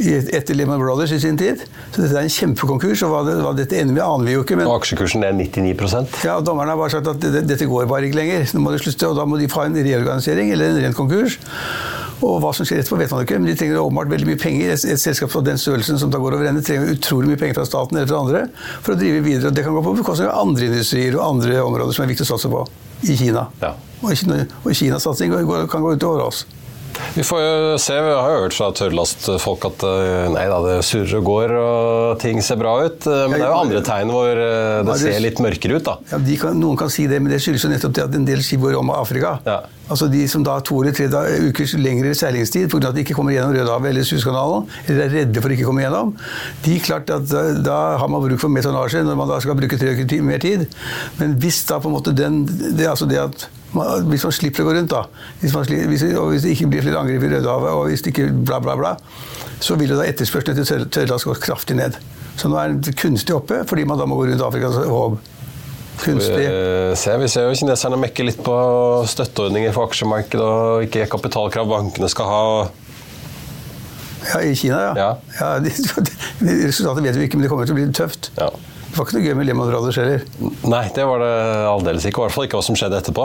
etter 0.00 0.56
Lehman 0.56 0.82
Brothers 0.82 1.14
i 1.14 1.20
sin 1.22 1.38
tid. 1.40 1.64
Så 1.92 2.02
dette 2.02 2.16
er 2.16 2.24
en 2.24 2.32
kjempekonkurs, 2.32 3.04
og 3.06 3.14
hva, 3.14 3.24
det, 3.28 3.36
hva 3.44 3.54
dette 3.56 3.78
ender 3.80 3.96
med, 3.96 4.04
aner 4.04 4.30
vi 4.30 4.38
jo 4.38 4.44
ikke. 4.46 4.58
men... 4.60 4.70
Og 4.70 4.80
aksjekursen 4.80 5.26
er 5.26 5.36
99% 5.36 6.24
Ja, 6.24 6.38
og 6.38 6.46
Dommerne 6.46 6.74
har 6.74 6.80
bare 6.80 6.94
sagt 6.96 7.10
at 7.10 7.20
dette, 7.24 7.68
går 7.68 7.88
bare 7.90 8.08
ikke 8.08 8.20
lenger. 8.20 8.48
Nå 8.54 8.64
må 8.64 8.74
de 8.74 8.80
slutte, 8.82 9.10
og 9.10 9.18
Da 9.18 9.26
må 9.28 9.40
de 9.40 9.50
få 9.50 9.66
en 9.68 9.76
reorganisering 9.76 10.52
eller 10.54 10.72
en 10.72 10.82
ren 10.86 10.96
konkurs. 10.96 11.38
Og 12.22 12.38
Hva 12.42 12.52
som 12.56 12.66
skjer 12.66 12.82
etterpå, 12.82 12.98
vet 13.00 13.12
man 13.14 13.24
ikke, 13.24 13.38
men 13.40 13.50
de 13.50 13.56
trenger 13.58 13.80
åpenbart 13.82 14.12
veldig 14.12 14.28
mye 14.30 14.40
penger. 14.40 14.74
Et, 14.74 14.86
et 14.94 15.00
selskap 15.02 15.34
av 15.38 15.46
den 15.46 15.60
størrelsen 15.60 15.98
som 16.00 16.12
da 16.12 16.20
går 16.22 16.38
over 16.38 16.50
ende, 16.50 16.62
trenger 16.64 16.94
utrolig 16.94 17.32
mye 17.32 17.40
penger 17.40 17.58
fra 17.58 17.66
staten 17.68 17.98
eller 17.98 18.10
fra 18.10 18.22
andre 18.22 18.44
for 18.84 18.94
å 18.94 18.98
drive 19.00 19.22
videre. 19.26 19.50
og 19.50 19.58
Det 19.58 19.66
kan 19.66 19.76
gå 19.76 19.84
på 19.84 19.96
bekostning 20.00 20.30
av 20.30 20.44
andre 20.44 20.70
industrier 20.70 21.18
og 21.18 21.26
andre 21.26 21.62
områder 21.64 21.96
som 21.96 22.06
er 22.06 22.12
viktig 22.14 22.26
å 22.26 22.32
satse 22.34 22.52
på 22.52 22.66
i 23.04 23.16
Kina. 23.18 23.48
Ja. 23.62 23.74
Og, 24.00 24.12
Kina, 24.18 24.44
og 24.62 24.76
Kinas 24.76 25.06
satsing 25.06 25.34
kan 25.34 25.82
gå 25.84 25.96
utover 25.96 26.28
oss. 26.28 26.44
Vi 27.14 27.22
får 27.26 27.40
jo 27.42 27.76
se, 27.82 27.94
vi 27.94 28.12
har 28.14 28.30
jo 28.34 28.40
hørt 28.44 28.56
fra 28.56 28.68
tørrlastfolk 28.76 29.66
at 29.68 29.84
eh, 29.88 30.28
nei 30.34 30.44
da, 30.50 30.58
det 30.64 30.76
surrer 30.86 31.18
og 31.20 31.26
går 31.28 31.54
og 31.58 32.18
ting 32.22 32.40
ser 32.44 32.58
bra 32.60 32.74
ut. 32.86 33.06
eh, 33.06 33.24
Men 33.30 33.38
det 33.38 33.46
er 33.46 33.52
jo 33.52 33.60
andre 33.60 33.82
tegn 33.86 34.12
hvor 34.14 34.30
eh, 34.30 34.80
det 34.88 34.98
ser 35.02 35.22
litt 35.24 35.42
mørkere 35.42 35.78
ut, 35.78 35.86
da. 35.86 35.96
Ja, 36.12 36.20
kan, 36.40 36.58
noen 36.60 36.78
kan 36.80 36.92
si 36.92 37.06
det, 37.10 37.20
men 37.22 37.32
det 37.32 37.40
skyldes 37.44 37.64
jo 37.66 37.72
nettopp 37.72 37.96
det 37.96 38.04
at 38.06 38.18
en 38.18 38.26
del 38.28 38.42
skip 38.44 38.62
går 38.64 38.78
om 38.80 38.92
av 38.94 39.02
Afrika. 39.04 39.36
Ja. 39.46 39.60
Altså 39.84 40.08
De 40.08 40.22
som 40.30 40.44
da 40.46 40.54
har 40.56 40.64
to 40.64 40.78
eller 40.80 40.94
tre 40.96 41.08
ukers 41.48 41.74
lengre 41.76 42.14
seilingstid 42.16 42.70
pga. 42.72 42.88
at 42.88 42.96
de 42.96 43.02
ikke 43.04 43.16
kommer 43.18 43.34
gjennom 43.34 43.52
Rødehavet 43.52 43.90
eller 43.90 44.06
Suezkanalen, 44.08 44.70
eller 44.86 45.04
er 45.04 45.12
redde 45.18 45.42
for 45.44 45.52
å 45.52 45.56
ikke 45.58 45.66
komme 45.68 45.84
gjennom, 45.84 46.14
de 46.64 46.78
klart 46.80 47.10
at 47.12 47.26
da, 47.28 47.42
da 47.66 47.80
har 48.00 48.08
man 48.08 48.24
bruk 48.24 48.40
for 48.40 48.52
mer 48.52 48.64
tonnasje 48.64 49.02
når 49.04 49.18
man 49.20 49.28
da 49.28 49.40
skal 49.44 49.58
bruke 49.58 49.76
tre 49.80 49.92
uker 49.98 50.24
mer 50.24 50.40
tid. 50.40 50.64
Men 51.20 51.36
hvis 51.42 51.64
da 51.68 51.80
på 51.82 51.90
en 51.92 51.98
måte 51.98 52.16
den 52.16 52.44
det, 52.48 52.86
er 52.86 52.94
altså 52.94 53.08
det 53.10 53.20
at 53.20 53.46
Hvis 53.74 54.24
man 54.26 54.34
slipper 54.36 54.62
å 54.62 54.68
gå 54.68 54.74
rundt, 54.76 54.92
da, 54.92 55.04
hvis, 55.40 55.54
man 55.54 55.64
slipper, 55.66 55.88
hvis, 55.90 56.04
og 56.14 56.28
hvis 56.32 56.44
det 56.46 56.54
ikke 56.54 56.68
blir 56.70 56.84
flere 56.86 57.00
angrep 57.02 57.26
i 57.26 57.30
Rødehavet, 57.32 57.70
og 57.74 57.88
hvis 57.90 58.04
det 58.04 58.12
ikke 58.14 58.28
bla, 58.46 58.60
bla, 58.62 58.76
bla, 58.78 58.92
så 59.64 59.76
vil 59.80 59.94
jo 59.94 59.98
da 59.98 60.06
etterspørselen 60.06 60.54
etter 60.54 60.68
tørr- 60.70 60.90
tørrlast 60.98 61.28
gå 61.28 61.34
kraftig 61.42 61.78
ned. 61.80 61.98
Så 62.38 62.50
nå 62.50 62.58
er 62.60 62.74
den 62.74 62.98
kunstig 62.98 63.34
oppe, 63.34 63.62
fordi 63.68 63.86
man 63.88 63.98
da 63.98 64.06
må 64.10 64.18
gå 64.18 64.28
rundt 64.30 64.44
Afrikas 64.46 64.78
håp. 64.78 65.18
Kunstig. 66.02 66.46
Eh, 66.46 66.92
ser, 66.98 67.18
vi 67.22 67.28
ser 67.30 67.46
jo 67.46 67.58
kineserne 67.58 67.98
mekke 68.02 68.26
litt 68.26 68.40
på 68.44 68.54
støtteordninger 69.10 69.74
for 69.74 69.90
aksjemarkedet 69.90 70.46
og 70.46 70.86
ikke 70.88 71.06
kapitalkrav 71.12 71.68
bankene 71.70 72.10
skal 72.10 72.30
ha. 72.30 72.42
Ja, 74.24 74.40
I 74.40 74.54
Kina, 74.58 74.80
ja. 74.80 74.92
Ja. 74.98 75.10
ja 75.38 75.50
de, 75.62 75.70
de, 76.40 76.54
resultatet 76.66 77.04
vet 77.06 77.18
vi 77.18 77.28
ikke, 77.28 77.38
men 77.38 77.46
det 77.46 77.52
kommer 77.52 77.68
til 77.68 77.76
å 77.76 77.78
bli 77.78 77.86
tøft. 77.94 78.32
Ja. 78.38 78.50
Det 78.94 79.00
var 79.00 79.08
ikke 79.08 79.16
noe 79.16 79.26
gøy 79.26 79.34
med 79.34 79.46
Lehman 79.48 79.70
Brothers 79.72 79.96
heller. 79.98 80.20
Nei, 80.70 80.84
det 80.94 81.02
var 81.02 81.18
det 81.18 81.30
aldeles 81.66 82.04
ikke. 82.06 82.20
I 82.20 82.28
hvert 82.28 82.34
fall 82.36 82.44
ikke 82.46 82.60
hva 82.60 82.62
som 82.62 82.76
skjedde 82.78 83.00
etterpå. 83.02 83.24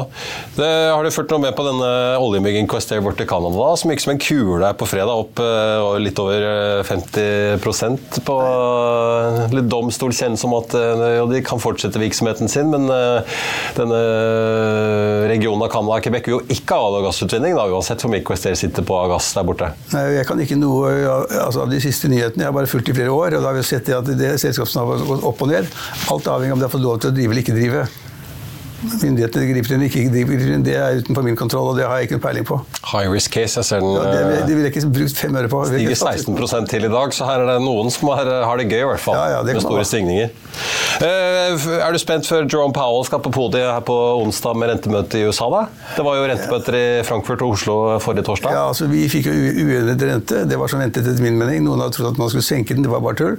Det, 0.55 0.65
har 0.65 1.05
du 1.05 1.13
fulgt 1.13 1.29
noe 1.29 1.43
med 1.43 1.53
på 1.53 1.65
denne 1.67 1.89
oljemyggen 2.17 2.65
Questair 2.71 3.03
borte 3.05 3.21
i 3.21 3.29
Canada, 3.29 3.53
da, 3.53 3.67
som 3.77 3.93
gikk 3.93 4.01
som 4.01 4.15
en 4.15 4.21
kule 4.23 4.63
her 4.65 4.73
på 4.79 4.87
fredag, 4.89 5.13
opp 5.13 5.37
eh, 5.45 5.99
litt 6.01 6.17
over 6.23 6.45
eh, 6.49 6.81
50% 6.89 8.17
på 8.25 8.37
eh, 8.47 9.53
litt 9.59 9.69
domstol 9.69 10.09
om 10.09 10.39
som 10.41 10.55
at 10.57 10.73
eh, 10.79 11.03
jo, 11.19 11.27
de 11.29 11.43
kan 11.45 11.61
fortsette 11.61 12.01
virksomheten 12.01 12.49
sin, 12.49 12.73
men 12.73 12.89
eh, 12.89 13.37
denne 13.77 14.01
regionen 15.29 15.67
av 15.67 15.69
Canada, 15.75 15.99
og 15.99 16.07
Quebec, 16.07 16.31
vil 16.31 16.39
jo 16.39 16.41
ikke 16.49 16.79
ha 16.79 16.89
olje- 16.89 17.03
og 17.03 17.07
gassutvinning, 17.11 17.53
da, 17.59 17.67
uansett 17.69 18.01
hvor 18.01 18.15
mye 18.15 18.25
Questair 18.25 18.57
sitter 18.57 18.89
på 18.89 18.97
av 18.97 19.13
gass 19.13 19.29
der 19.37 19.45
borte. 19.45 19.69
Nei, 19.93 20.05
Jeg 20.17 20.25
kan 20.33 20.41
ikke 20.41 20.57
noe 20.57 20.89
altså, 21.45 21.67
av 21.67 21.69
de 21.69 21.79
siste 21.85 22.09
nyhetene. 22.09 22.47
Jeg 22.47 22.49
har 22.49 22.57
bare 22.57 22.73
fulgt 22.73 22.89
i 22.89 22.97
flere 22.97 23.13
år, 23.13 23.37
og 23.37 23.45
da 23.45 23.51
har 23.51 23.61
vi 23.61 23.65
sett 23.69 23.93
at 23.93 24.09
det 24.17 24.33
selskapene 24.41 24.81
har 24.81 25.07
gått 25.13 25.29
opp 25.29 25.45
og 25.45 25.51
ned. 25.51 25.58
Alt 26.13 26.27
avhengig 26.27 26.53
av 26.53 26.59
om 26.59 26.63
de 26.63 26.67
har 26.69 26.75
fått 26.75 26.85
lov 26.85 26.99
til 27.03 27.11
å 27.11 27.15
drive 27.15 27.31
eller 27.35 27.43
ikke 27.45 27.57
drive. 27.57 27.87
Myndighetene 28.79 29.47
griper 29.49 29.73
inn, 29.75 29.81
ikke 29.89 30.01
griper 30.07 30.51
inn, 30.55 30.61
det 30.63 30.75
er 30.79 30.99
utenfor 31.01 31.25
min 31.25 31.35
kontroll, 31.39 31.73
og 31.73 31.79
det 31.79 31.83
har 31.83 31.99
jeg 31.99 32.07
ikke 32.07 32.15
noe 32.15 32.23
peiling 32.23 32.45
på. 32.47 32.59
High 32.87 33.09
risk 33.11 33.33
case, 33.35 33.57
jeg 33.59 33.67
ser 33.67 33.83
den 33.83 33.91
Ja, 33.91 34.05
det, 34.07 34.21
eh, 34.21 34.45
det 34.47 34.55
vil 34.55 34.63
jeg 34.63 34.71
ikke 34.73 34.91
brukt 34.95 35.17
fem 35.19 35.35
øre 35.35 35.49
på. 35.51 35.63
Stiger 35.67 35.89
ikke 35.91 35.99
satset- 35.99 36.29
16 36.39 36.67
til 36.71 36.85
i 36.87 36.91
dag, 36.93 37.11
så 37.11 37.27
her 37.27 37.43
er 37.43 37.49
det 37.51 37.57
noen 37.65 37.91
som 37.91 38.07
har, 38.07 38.23
har 38.45 38.57
det 38.57 38.69
gøy, 38.69 38.79
i 38.79 38.87
hvert 38.87 39.03
fall. 39.03 39.15
Ja, 39.19 39.27
ja, 39.35 39.43
med 39.43 39.59
store 39.61 39.83
svingninger. 39.83 40.31
Eh, 41.01 41.83
er 41.83 41.91
du 41.91 41.99
spent 41.99 42.23
før 42.23 42.47
Jerome 42.47 42.73
Powell 42.73 43.03
skal 43.03 43.19
på 43.19 43.31
podiet 43.31 43.67
her 43.67 43.81
på 43.81 44.23
onsdag 44.23 44.55
med 44.55 44.69
rentemøte 44.71 45.19
i 45.19 45.27
USA? 45.27 45.49
da? 45.49 45.67
Det 45.97 46.05
var 46.05 46.15
jo 46.15 46.27
rentemøter 46.31 46.73
i 46.79 47.03
Frankfurt 47.03 47.41
og 47.41 47.51
Oslo 47.59 47.99
forrige 47.99 48.23
torsdag. 48.23 48.51
Ja, 48.51 48.67
altså 48.71 48.87
Vi 48.89 49.09
fikk 49.09 49.27
jo 49.27 49.35
uendret 49.35 49.99
rente. 50.07 50.47
Det 50.47 50.57
var 50.57 50.67
som 50.67 50.79
ventet 50.79 51.03
etter 51.03 51.21
min 51.21 51.37
mening. 51.37 51.63
Noen 51.67 51.83
hadde 51.83 51.99
trodd 51.99 52.13
at 52.13 52.17
man 52.17 52.29
skulle 52.29 52.47
senke 52.47 52.73
den, 52.75 52.83
det 52.83 52.91
var 52.91 53.01
bare 53.01 53.15
tull. 53.15 53.37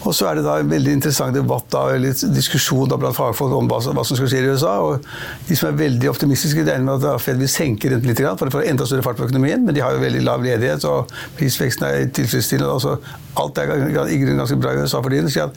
Og 0.00 0.14
så 0.16 0.30
er 0.30 0.38
det 0.38 0.44
da 0.46 0.54
en 0.60 0.70
veldig 0.70 0.94
interessant 0.96 1.34
debatt 1.36 1.66
da, 1.72 1.82
eller 1.92 2.14
diskusjon 2.32 2.88
da 2.88 2.96
blant 2.96 3.16
fagfolk 3.16 3.52
om 3.52 3.68
hva, 3.68 3.82
som- 3.84 3.98
skal 4.04 4.28
skje 4.28 4.40
i 4.40 4.48
USA. 4.48 4.78
og 4.80 5.04
De 5.48 5.56
som 5.56 5.68
er 5.68 5.76
veldig 5.76 6.08
optimistiske, 6.08 6.64
regner 6.64 6.84
med 6.84 7.04
at 7.04 7.20
Fed 7.20 7.36
vil 7.36 7.48
senke 7.48 7.90
renten 7.90 8.08
litt 8.08 8.18
for 8.38 8.48
å 8.48 8.50
få 8.50 8.66
enda 8.66 8.86
større 8.86 9.02
fart 9.02 9.16
på 9.18 9.28
økonomien. 9.28 9.64
Men 9.64 9.74
de 9.74 9.80
har 9.80 9.92
jo 9.92 10.00
veldig 10.00 10.22
lav 10.24 10.40
ledighet, 10.42 10.84
og 10.84 11.10
prisveksten 11.36 11.84
er 11.84 12.06
tilfredsstillende. 12.06 12.72
altså 12.72 12.98
Alt 13.36 13.58
er 13.58 13.64
i 14.08 14.16
grunnen 14.18 14.38
ganske 14.38 14.60
bra 14.60 14.72
i 14.72 14.82
USA 14.82 15.00
for 15.02 15.10
tiden. 15.10 15.28
så 15.28 15.50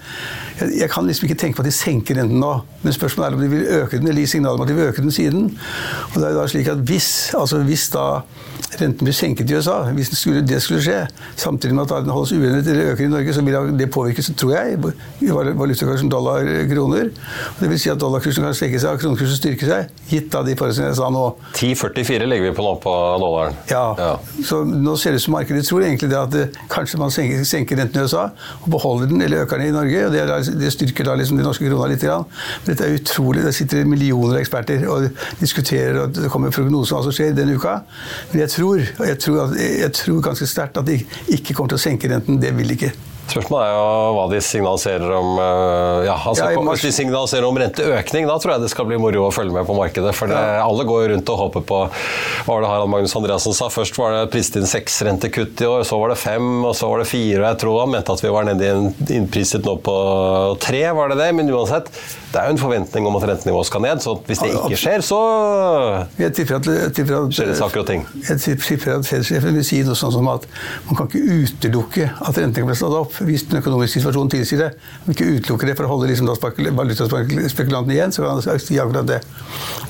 jeg, 0.59 0.79
jeg 0.79 0.89
kan 0.89 1.07
liksom 1.07 1.29
ikke 1.29 1.39
tenke 1.39 1.55
på 1.55 1.59
at 1.59 1.65
de 1.65 1.71
senker 1.71 2.15
renten 2.15 2.39
nå. 2.39 2.61
Men 2.83 2.93
spørsmålet 2.93 3.31
er 3.31 3.35
om 3.35 3.41
de 3.41 3.47
vil 3.47 3.65
øke 3.65 3.97
den, 3.97 4.07
eller 4.07 4.21
gi 4.21 4.27
signal 4.27 4.55
om 4.55 4.61
at 4.61 4.67
de 4.67 4.75
vil 4.75 4.91
øke 4.91 5.01
den 5.01 5.11
siden. 5.11 5.57
Og 6.13 6.15
det 6.15 6.23
er 6.23 6.33
jo 6.33 6.41
da 6.41 6.47
slik 6.47 6.67
at 6.67 6.83
hvis, 6.83 7.33
altså 7.33 7.63
hvis 7.63 7.89
da 7.89 8.21
renten 8.81 9.05
blir 9.07 9.13
senket 9.15 9.49
i 9.51 9.55
USA, 9.57 9.77
hvis 9.93 10.09
det 10.09 10.17
skulle, 10.17 10.41
det 10.47 10.61
skulle 10.63 10.81
skje, 10.83 10.99
samtidig 11.39 11.75
med 11.75 11.91
at 11.91 12.03
den 12.05 12.13
holdes 12.13 12.31
uendret 12.35 12.67
eller 12.67 12.91
øker 12.93 13.05
i 13.05 13.11
Norge, 13.11 13.33
så 13.33 13.41
vil 13.45 13.77
det 13.79 13.89
påvirke, 13.91 14.23
så 14.23 14.33
tror 14.37 14.53
jeg, 14.55 14.77
valutakursen 15.31 16.09
dollar-kroner. 16.11 17.09
Det 17.59 17.69
vil 17.69 17.79
si 17.79 17.89
at 17.91 17.99
dollarkursen 18.01 18.43
kan 18.45 18.55
svekke 18.57 18.79
seg 18.81 18.95
og 18.95 19.01
kronekursen 19.03 19.37
styrke 19.39 19.67
seg, 19.69 19.91
gitt 20.09 20.29
da 20.33 20.41
de 20.45 20.55
forholdene 20.59 20.89
jeg 20.91 20.97
sa 20.99 21.09
nå. 21.13 21.23
10,44 21.57 22.27
legger 22.29 22.49
vi 22.49 22.53
på 22.57 22.65
nå 22.65 22.73
på 22.83 22.93
dollaren. 23.23 23.57
Ja. 23.71 24.17
Så 24.45 24.63
nå 24.67 24.95
ser 24.99 25.15
det 25.15 25.21
ut 25.21 25.25
som 25.27 25.35
markedet 25.37 25.65
tror 25.67 25.83
egentlig 25.85 26.09
det 26.11 26.19
at 26.19 26.33
det, 26.33 26.45
kanskje 26.71 26.99
man 27.01 27.13
senker, 27.13 27.43
senker 27.47 27.79
renten 27.79 28.01
i 28.01 28.07
USA 28.07 28.25
og 28.63 28.69
beholder 28.73 29.11
den 29.11 29.21
eller 29.25 29.43
øker 29.45 29.61
den 29.61 29.71
i 29.71 29.75
Norge. 29.75 30.05
og 30.07 30.11
Det, 30.15 30.25
da- 30.29 30.59
det 30.63 30.73
styrker 30.73 31.07
da 31.09 31.15
liksom 31.19 31.37
de 31.39 31.45
norske 31.47 31.67
krona 31.69 31.89
litt. 31.91 32.01
Grann. 32.03 32.25
Men 32.65 32.73
dette 32.73 32.83
er 32.89 32.97
utrolig. 32.97 33.43
Det 33.45 33.53
sitter 33.55 33.85
millioner 33.87 34.35
av 34.35 34.41
eksperter 34.41 34.81
og 34.91 35.05
diskuterer, 35.39 36.01
og 36.03 36.13
det 36.17 36.29
kommer 36.33 36.51
prognoser 36.51 36.95
om 36.95 36.99
hva 36.99 37.05
som 37.05 37.15
skjer 37.15 37.35
denne 37.37 37.55
uka. 37.55 37.77
Men 38.33 38.41
jeg 38.43 38.51
tror, 38.57 38.62
og 38.63 39.07
jeg 39.07 39.19
tror, 39.19 39.55
jeg 39.59 39.91
tror 39.93 40.21
ganske 40.29 40.47
sterkt 40.47 40.77
at 40.81 40.87
de 40.87 40.99
ikke 41.35 41.53
kommer 41.53 41.73
til 41.73 41.81
å 41.81 41.85
senke 41.85 42.11
renten. 42.11 42.41
Det 42.41 42.53
vil 42.57 42.71
de 42.71 42.79
ikke. 42.79 42.93
Spørsmålet 43.23 43.69
er 43.69 43.73
jo 43.73 44.15
hva 44.17 44.23
de 44.31 44.39
signaliserer 44.43 45.13
om 45.15 45.29
uh, 45.39 46.03
ja, 46.05 46.15
altså, 46.15 46.49
Ja, 46.51 46.63
Hvis 46.67 46.83
de 46.85 46.91
signaliserer 46.95 47.47
om 47.47 47.57
renteøkning, 47.57 48.27
da 48.27 48.35
tror 48.41 48.55
jeg 48.55 48.63
det 48.65 48.71
skal 48.73 48.87
bli 48.89 48.99
moro 49.01 49.27
å 49.29 49.31
følge 49.33 49.55
med 49.55 49.67
på 49.69 49.75
markedet. 49.77 50.11
For 50.17 50.29
det, 50.29 50.39
alle 50.63 50.85
går 50.87 51.07
rundt 51.13 51.31
og 51.31 51.39
håper 51.45 51.63
på 51.69 51.79
Hva 51.87 52.49
var 52.49 52.65
det 52.65 52.71
Harald 52.73 52.91
Magnus 52.91 53.15
Andreassen 53.17 53.55
sa? 53.55 53.69
Først 53.73 53.97
var 53.97 54.17
det 54.17 54.25
priset 54.33 54.59
inn 54.59 54.67
seks 54.69 54.99
rentekutt 55.07 55.63
i 55.63 55.69
år, 55.69 55.85
så 55.87 55.99
var 56.01 56.11
det 56.13 56.19
fem, 56.21 56.49
og 56.67 56.75
så 56.77 56.89
var 56.91 57.03
det 57.03 57.07
fire. 57.09 57.45
Jeg 57.47 57.61
tror 57.63 57.79
han 57.85 57.93
mente 57.95 58.17
at 58.17 58.25
vi 58.25 58.33
var 58.33 58.49
nede 58.49 58.67
i 58.67 58.73
en 58.73 58.91
innpriset 59.21 59.63
nå 59.65 59.77
på 59.87 59.95
tre, 60.63 60.83
var 60.97 61.13
det 61.13 61.19
det? 61.21 61.29
Men 61.37 61.51
uansett, 61.53 61.89
det 62.33 62.41
er 62.41 62.49
jo 62.49 62.57
en 62.57 62.61
forventning 62.61 63.07
om 63.07 63.17
at 63.19 63.27
rentenivået 63.31 63.69
skal 63.69 63.85
ned. 63.85 64.03
Så 64.03 64.17
hvis 64.27 64.43
det 64.43 64.51
ikke 64.51 64.81
skjer, 64.83 65.05
så 65.05 65.21
Jeg 66.19 66.35
tipper 66.35 66.59
at, 66.59 66.69
jeg 66.69 66.93
tipper 66.99 67.19
at, 67.21 67.33
skjer 67.33 67.51
det 67.53 67.57
saker 67.61 67.83
og 67.85 67.89
ting. 67.89 68.05
Jeg 68.27 68.59
tipper 68.67 68.97
at 68.99 69.07
Fed-sjefen 69.07 69.55
vil 69.55 69.65
si 69.67 69.81
noe 69.87 69.97
sånn 69.97 70.13
som 70.15 70.29
at 70.33 70.47
man 70.89 70.99
kan 70.99 71.09
ikke 71.09 71.39
utelukke 71.47 72.09
at 72.11 72.39
renten 72.39 72.63
kan 72.63 72.69
bli 72.69 72.77
slått 72.77 72.99
opp 72.99 73.12
hvis 73.21 73.43
den 73.49 73.59
økonomiske 73.61 73.99
situasjonen 74.01 74.31
tilsier 74.33 74.59
det. 74.63 74.69
Om 75.05 75.11
ikke 75.13 75.27
utelukker 75.37 75.69
det 75.69 75.75
for 75.77 75.85
å 75.85 75.91
holde 75.93 76.09
liksom 76.09 76.25
da 76.29 76.33
valutaspekulantene 76.39 77.93
igjen. 77.93 78.11
så 78.11 78.23
kan 78.23 78.39
man 78.39 78.59
si 78.59 78.79
akkurat 78.79 79.07
det. 79.07 79.19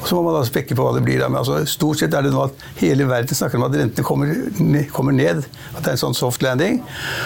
Og 0.02 0.08
Så 0.08 0.16
må 0.18 0.24
man 0.28 0.36
da 0.36 0.44
spekke 0.48 0.76
på 0.76 0.84
hva 0.84 0.94
det 0.98 1.04
blir. 1.06 1.20
Da. 1.22 1.30
Men 1.30 1.40
altså, 1.40 1.62
stort 1.70 2.00
sett 2.02 2.14
er 2.14 2.22
det 2.26 2.34
nå 2.34 2.44
at 2.44 2.66
hele 2.82 3.06
verden 3.08 3.36
snakker 3.36 3.58
om 3.60 3.64
at 3.70 3.78
rentene 3.80 4.04
kommer, 4.06 4.34
kommer 4.92 5.16
ned. 5.16 5.44
At 5.76 5.84
det 5.84 5.88
er 5.94 5.96
en 5.98 6.02
sånn 6.04 6.18
soft 6.18 6.44
landing. 6.44 6.82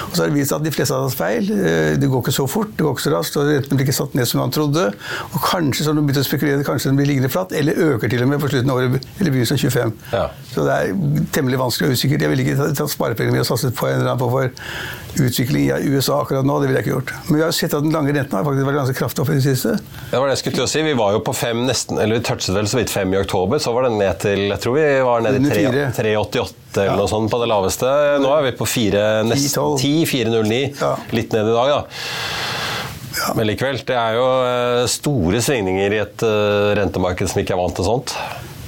Og 0.09 0.13
så 0.15 0.23
har 0.23 0.29
det 0.29 0.37
vist 0.37 0.53
at 0.53 0.63
de 0.63 0.71
fleste 0.75 0.93
har 0.93 1.07
tatt 1.09 1.17
feil. 1.17 1.49
Eh, 1.51 1.95
Det 1.97 2.09
går 2.11 2.21
ikke 2.21 2.35
så 2.35 2.45
fort, 2.47 2.75
det 2.77 2.83
går 2.85 2.93
ikke 2.95 3.05
så 3.07 3.13
raskt, 3.15 3.37
og 3.37 3.47
rentene 3.49 3.77
blir 3.79 3.87
ikke 3.87 3.97
satt 3.97 4.13
ned 4.15 4.27
som 4.29 4.39
man 4.41 4.51
trodde. 4.53 4.85
Og 5.33 5.39
kanskje 5.41 5.83
så 5.83 5.91
har 5.91 5.97
de 5.97 6.05
begynt 6.05 6.21
å 6.21 6.27
spekulere, 6.27 6.63
kanskje 6.67 6.91
den 6.91 6.97
blir 6.99 7.07
liggende 7.09 7.29
flatt, 7.33 7.51
eller 7.57 7.73
øker 7.73 8.09
til 8.09 8.21
og 8.23 8.29
med 8.29 8.39
på 8.43 8.49
slutten 8.51 8.69
av 8.71 8.77
året, 8.77 9.07
eller 9.19 9.31
begynnelsen 9.31 9.57
av 9.57 9.63
25. 9.65 9.93
Ja. 10.13 10.25
Så 10.53 10.65
det 10.67 10.77
er 10.77 11.25
temmelig 11.33 11.59
vanskelig 11.59 11.89
og 11.89 11.97
usikkert. 11.97 12.21
Jeg 12.21 12.29
ville 12.29 12.45
ikke 12.45 12.73
tatt- 12.75 12.93
sparepengene 12.97 13.33
mine 13.35 13.43
og 13.43 13.49
satset 13.49 13.75
på 13.75 13.87
en 13.89 13.99
eller 13.99 14.13
annen 14.13 14.19
form 14.19 14.31
for 14.31 15.23
utvikling 15.27 15.67
USA 15.93 16.19
akkurat 16.23 16.45
nå. 16.47 16.57
Det 16.61 16.67
ville 16.69 16.79
jeg 16.81 16.85
ikke 16.87 16.95
gjort. 16.95 17.13
Men 17.27 17.37
vi 17.39 17.43
har 17.45 17.55
sett 17.55 17.73
at 17.77 17.83
den 17.85 17.93
lange 17.95 18.13
renten 18.15 18.37
har 18.37 18.45
faktisk 18.47 18.67
vært 18.69 18.79
ganske 18.81 18.95
kraftig 18.99 19.23
opp 19.23 19.31
i 19.33 19.37
det 19.39 19.43
siste. 19.45 19.75
Det 20.11 20.19
var 20.21 20.27
det 20.29 20.35
jeg 20.35 20.41
skulle 20.43 20.57
til 20.59 20.65
å 20.65 20.69
si. 20.71 20.83
Vi 20.87 20.95
var 20.99 21.15
jo 21.17 21.21
på 21.27 21.35
fem 21.37 21.63
nesten, 21.67 21.99
eller 22.03 22.19
vi 22.19 22.25
touchet 22.27 22.55
vel 22.55 22.69
så 22.71 22.79
vidt 22.81 22.93
fem 22.93 23.13
i 23.15 23.19
oktober. 23.21 23.61
Så 23.63 23.73
var 23.75 23.87
den 23.89 23.97
ned 24.01 24.19
til 24.23 24.45
Jeg 24.51 24.59
tror 24.63 24.77
vi 24.77 24.85
var 25.07 25.25
nede 25.25 25.39
i 25.39 25.43
Under 25.43 25.55
tre- 25.55 25.65
fire. 25.67 25.87
3,88 25.97 26.83
eller 26.83 26.99
noe 27.01 27.09
sånt 27.11 27.31
på 27.33 27.39
det 27.41 27.49
laveste. 27.49 27.93
Nå 28.21 28.31
er 28.37 28.43
vi 28.49 28.55
på 28.59 28.67
4, 28.69 29.05
nesten 29.25 29.49
10-12. 29.49 29.77
10, 29.81 30.05
4,09. 30.13 30.61
Ja. 30.81 30.93
Litt 31.17 31.33
ned 31.33 31.49
i 31.51 31.55
dag, 31.57 31.73
da. 31.73 33.33
Men 33.33 33.47
likevel, 33.49 33.79
det 33.87 33.95
er 33.97 34.13
jo 34.19 34.25
eh, 34.45 34.83
store 34.93 35.39
svingninger 35.41 35.95
i 35.95 36.01
et 36.03 36.21
eh, 36.27 36.75
rentemarked 36.77 37.31
som 37.31 37.41
ikke 37.41 37.55
er 37.55 37.61
vant 37.63 37.73
til 37.79 37.87
sånt. 37.87 38.13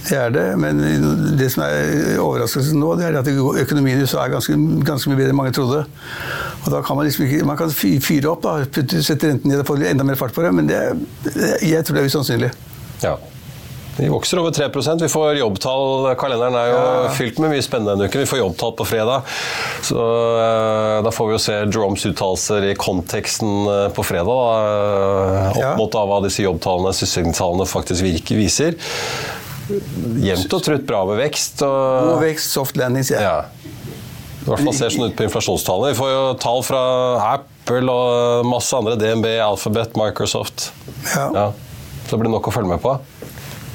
Det 0.09 0.17
er 0.17 0.33
det, 0.33 0.45
men 0.57 0.79
det 1.37 1.51
som 1.53 1.63
er 1.67 2.19
overraskelsen 2.21 2.79
nå, 2.81 2.95
det 2.97 3.07
er 3.09 3.19
at 3.19 3.29
økonomien 3.29 3.99
i 3.99 4.05
USA 4.07 4.23
er 4.23 4.33
ganske, 4.33 4.57
ganske 4.87 5.11
mye 5.11 5.19
bedre 5.19 5.33
enn 5.35 5.39
mange 5.39 5.53
trodde. 5.55 5.83
Og 6.63 6.69
da 6.73 6.81
kan 6.85 6.97
man 6.97 7.07
liksom 7.07 7.27
ikke 7.27 7.45
Man 7.45 7.57
kan 7.59 7.71
fyre 7.71 8.31
opp, 8.33 8.43
da, 8.43 8.57
sette 9.05 9.29
renten 9.29 9.51
ned 9.51 9.61
og 9.61 9.67
få 9.69 9.77
enda 9.79 10.07
mer 10.07 10.17
fart 10.19 10.33
på 10.35 10.45
det, 10.45 10.53
men 10.55 10.69
det, 10.69 10.79
jeg 11.65 11.85
tror 11.85 11.99
det 11.99 12.03
er 12.03 12.13
usannsynlig. 12.13 12.53
Ja. 13.05 13.17
De 13.99 14.07
vokser 14.09 14.39
over 14.39 14.53
3% 14.55 15.01
Vi 15.03 15.09
får 15.11 15.39
jobbtall. 15.41 16.09
Kalenderen 16.19 16.55
er 16.55 16.69
jo 16.71 16.83
fylt 17.17 17.39
med 17.43 17.51
mye 17.51 17.63
spennende 17.63 17.97
denne 17.97 18.07
uken. 18.07 18.23
Vi 18.23 18.29
får 18.29 18.39
jobbtall 18.39 18.75
på 18.79 18.87
fredag. 18.87 19.33
Så 19.85 19.99
uh, 19.99 20.99
Da 21.03 21.11
får 21.11 21.27
vi 21.27 21.35
jo 21.35 21.41
se 21.43 21.57
Jeromes 21.65 22.05
uttalelser 22.07 22.69
i 22.71 22.77
konteksten 22.79 23.67
uh, 23.67 23.89
på 23.95 24.05
fredag. 24.07 24.29
Da, 24.29 24.55
eh, 24.69 25.49
opp 25.49 25.59
Ja. 25.59 25.73
mot 25.75 25.91
da, 25.91 26.05
hva 26.07 26.21
disse 26.23 26.45
jobbtallene, 26.45 26.93
sysselsettingstallene 26.95 27.67
faktisk 27.67 28.05
virker, 28.05 28.39
viser. 28.39 28.79
Jevnt 30.25 30.53
og 30.57 30.63
trutt 30.65 30.85
bra 30.89 31.03
med 31.09 31.19
vekst. 31.21 31.61
God 31.61 32.13
Og, 32.15 32.21
vekst, 32.23 32.51
soft 32.55 32.77
landing, 32.79 33.05
sier 33.07 33.19
jeg. 33.21 33.29
ja. 33.29 33.75
I 34.39 34.47
hvert 34.49 34.63
fall 34.65 34.73
ser 34.73 34.89
sånn 34.93 35.09
ut 35.11 35.17
på 35.19 35.25
inflasjonstallene. 35.27 35.91
Vi 35.91 35.97
får 35.99 36.09
jo 36.09 36.21
tall 36.41 36.61
fra 36.65 36.79
Apple 37.35 37.91
og 37.91 38.47
masse 38.49 38.73
andre. 38.73 38.95
DNB, 38.97 39.27
Alphabet, 39.43 39.97
Microsoft. 39.99 40.69
Ja. 41.11 41.27
Ja. 41.35 41.47
Så 42.07 42.15
det 42.15 42.21
blir 42.23 42.31
nok 42.33 42.47
å 42.49 42.53
følge 42.55 42.71
med 42.71 42.81
på. 42.81 42.95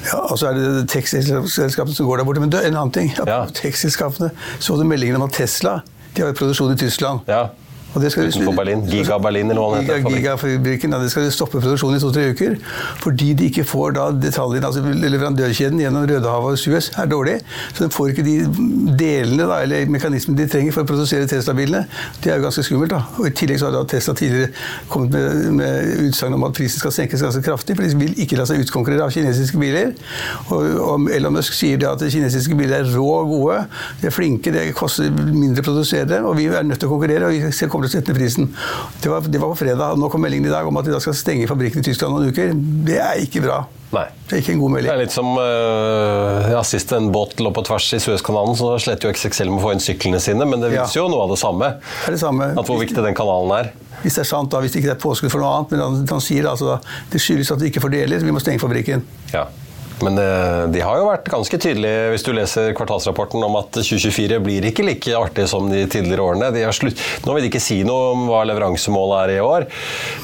Ja, 0.05 0.19
og 0.25 0.35
så 0.37 0.49
er 0.49 0.57
det 0.57 0.87
tekstilselskapene 0.91 1.95
som 1.95 2.09
går 2.09 2.19
der 2.19 2.27
borte. 2.27 2.41
Men 2.43 2.51
det 2.51 2.59
er 2.63 2.71
en 2.73 2.79
annen 2.81 2.91
ting. 2.97 3.13
Ja. 3.23 3.45
Tekstilselskapene 3.55 4.33
så 4.59 4.75
du 4.77 4.83
meldingen 4.89 5.15
om 5.21 5.27
at 5.29 5.37
Tesla 5.37 5.77
de 6.15 6.23
har 6.23 6.33
jo 6.33 6.37
produksjon 6.41 6.73
i 6.73 6.77
Tyskland. 6.79 7.23
Ja. 7.29 7.45
Det 8.01 8.11
skal 8.11 8.27
Utenfor 8.27 8.55
Berlin. 8.57 8.81
Giga 8.89 9.17
Berlin, 9.21 9.51
eller 9.51 9.61
hva 9.61 9.77
den 9.77 9.85
heter. 9.87 10.09
Giga-fabrikken, 10.11 10.91
ja, 10.91 10.99
det 10.99 11.11
skal 11.13 11.25
de 11.25 11.31
stoppe 11.31 11.61
produksjonen 11.63 11.97
i 11.97 12.01
to-tre 12.03 12.25
uker. 12.33 12.57
Fordi 13.01 13.31
de 13.37 13.47
ikke 13.49 13.63
får 13.67 13.95
da 13.95 14.07
detaljene, 14.11 14.67
altså 14.67 14.81
leverandørkjeden 14.83 15.79
gjennom 15.79 16.07
Rødehavet 16.09 16.57
og 16.57 16.59
Suez 16.59 16.89
er 16.99 17.09
dårlig. 17.11 17.37
Så 17.73 17.85
de 17.85 17.95
får 17.95 18.11
ikke 18.13 18.25
de 18.27 18.35
delene 18.99 19.47
da, 19.47 19.61
eller 19.63 19.87
mekanismene 19.91 20.41
de 20.41 20.47
trenger 20.51 20.75
for 20.75 20.83
å 20.83 20.89
produsere 20.89 21.29
Tesla-bilene. 21.31 21.85
Det 22.23 22.33
er 22.33 22.39
jo 22.39 22.47
ganske 22.47 22.65
skummelt. 22.67 22.91
da. 22.91 23.03
Og 23.19 23.29
I 23.29 23.33
tillegg 23.39 23.61
så 23.61 23.69
har 23.69 23.77
da 23.77 23.85
Tesla 23.95 24.15
tidligere 24.17 24.51
kommet 24.91 25.15
med, 25.15 25.51
med 25.61 26.03
utsagn 26.09 26.35
om 26.35 26.45
at 26.49 26.55
prisen 26.57 26.83
skal 26.83 26.93
senkes 26.95 27.23
ganske 27.23 27.43
kraftig, 27.45 27.77
for 27.77 27.87
de 27.87 27.95
vil 27.99 28.19
ikke 28.25 28.39
la 28.39 28.47
seg 28.49 28.63
utkonkurrere 28.65 29.07
av 29.07 29.15
kinesiske 29.15 29.61
biler. 29.61 29.95
Og, 30.49 30.67
og 30.83 31.09
Elon 31.15 31.35
Musk 31.37 31.55
sier 31.55 31.79
det 31.81 31.89
at 31.89 32.03
kinesiske 32.03 32.57
biler 32.59 32.83
er 32.83 32.91
rå 32.95 33.07
og 33.21 33.31
gode, 33.31 33.61
de 34.01 34.09
er 34.09 34.15
flinke, 34.15 34.53
det 34.53 34.67
koster 34.77 35.09
mindre 35.11 35.63
å 35.63 35.69
produsere 35.69 36.07
dem, 36.09 36.27
og 36.27 36.37
vi 36.39 36.49
er 36.51 36.65
nødt 36.67 36.81
til 36.83 36.89
å 36.89 36.93
konkurrere. 36.95 37.29
og 37.29 37.35
vi 37.35 37.53
kommer 37.85 37.93
til 37.93 37.99
å 37.99 38.01
sette 38.01 38.13
ned 38.13 38.19
prisen. 38.19 38.51
Det 39.01 39.11
var, 39.11 39.29
det 39.29 39.41
var 39.41 39.53
på 39.53 39.61
fredag. 39.61 39.97
Nå 39.99 40.09
kom 40.11 40.23
meldingen 40.25 40.49
i 40.49 40.53
dag 40.53 40.67
om 40.67 40.77
at 40.81 40.87
de 40.87 40.93
da 40.95 41.01
skal 41.03 41.15
stenge 41.17 41.47
fabrikken 41.49 41.83
i 41.83 41.87
Tyskland 41.87 42.15
noen 42.15 42.33
uker. 42.33 42.53
Det 42.87 42.99
er 43.01 43.21
ikke 43.23 43.43
bra. 43.45 43.63
Nei. 43.95 44.05
Det 44.25 44.35
er 44.35 44.41
ikke 44.41 44.55
en 44.55 44.61
god 44.63 44.73
melding. 44.73 44.89
Det 44.89 44.95
er 44.95 45.03
litt 45.05 45.15
som 45.15 45.31
øh, 45.39 46.49
ja, 46.51 46.61
Sist 46.67 46.91
en 46.97 47.11
båt 47.15 47.39
lå 47.39 47.51
på 47.55 47.63
tvers 47.67 47.87
i 47.95 48.01
Suezkanalen, 48.03 48.57
så 48.59 48.73
slet 48.81 49.05
jo 49.05 49.11
XXL 49.13 49.51
med 49.53 49.61
å 49.61 49.65
få 49.67 49.75
inn 49.75 49.83
syklene 49.83 50.19
sine, 50.23 50.47
men 50.49 50.63
det 50.63 50.73
viser 50.73 50.99
jo 50.99 51.07
noe 51.11 51.27
av 51.27 51.35
det 51.35 51.39
samme. 51.39 51.75
Det 51.79 52.11
er 52.11 52.17
det 52.17 52.23
samme. 52.23 52.49
At 52.57 52.71
hvor 52.71 52.81
viktig 52.81 53.05
den 53.05 53.17
kanalen 53.17 53.53
er. 53.59 53.71
Hvis 54.01 54.17
det 54.17 54.25
er 54.25 54.29
sant, 54.29 54.51
da, 54.51 54.59
hvis 54.61 54.75
det 54.75 54.83
ikke 54.83 54.95
er 54.97 55.01
påskudd 55.01 55.31
for 55.33 55.41
noe 55.41 55.53
annet. 55.53 55.75
Men 55.75 55.85
han, 55.85 56.01
han 56.11 56.23
sier 56.23 56.49
altså 56.49 56.73
da 56.73 56.79
det 57.13 57.21
skyldes 57.23 57.53
at 57.55 57.61
vi 57.61 57.71
ikke 57.71 57.85
fordeler, 57.85 58.25
vi 58.25 58.35
må 58.35 58.43
stenge 58.43 58.61
fabrikken. 58.61 59.05
Ja. 59.33 59.47
Men 60.03 60.17
øh, 60.19 60.65
de 60.73 60.81
har 60.83 60.97
jo 60.99 61.05
vært 61.07 61.29
ganske 61.31 61.57
tydelige, 61.61 62.09
hvis 62.11 62.25
du 62.25 62.31
leser 62.35 62.73
kvartalsrapporten, 62.75 63.43
om 63.47 63.55
at 63.61 63.69
2024 63.77 64.39
blir 64.43 64.65
ikke 64.67 64.83
like 64.83 65.13
artig 65.15 65.45
som 65.47 65.69
de 65.71 65.85
tidligere 65.87 66.25
årene. 66.25 66.49
De. 66.51 66.65
Nå 67.23 67.35
vil 67.37 67.45
de 67.45 67.51
ikke 67.51 67.61
si 67.63 67.77
noe 67.87 68.09
om 68.11 68.25
hva 68.27 68.41
leveransemålet 68.49 69.21
er 69.21 69.33
i 69.37 69.39
år. 69.45 69.67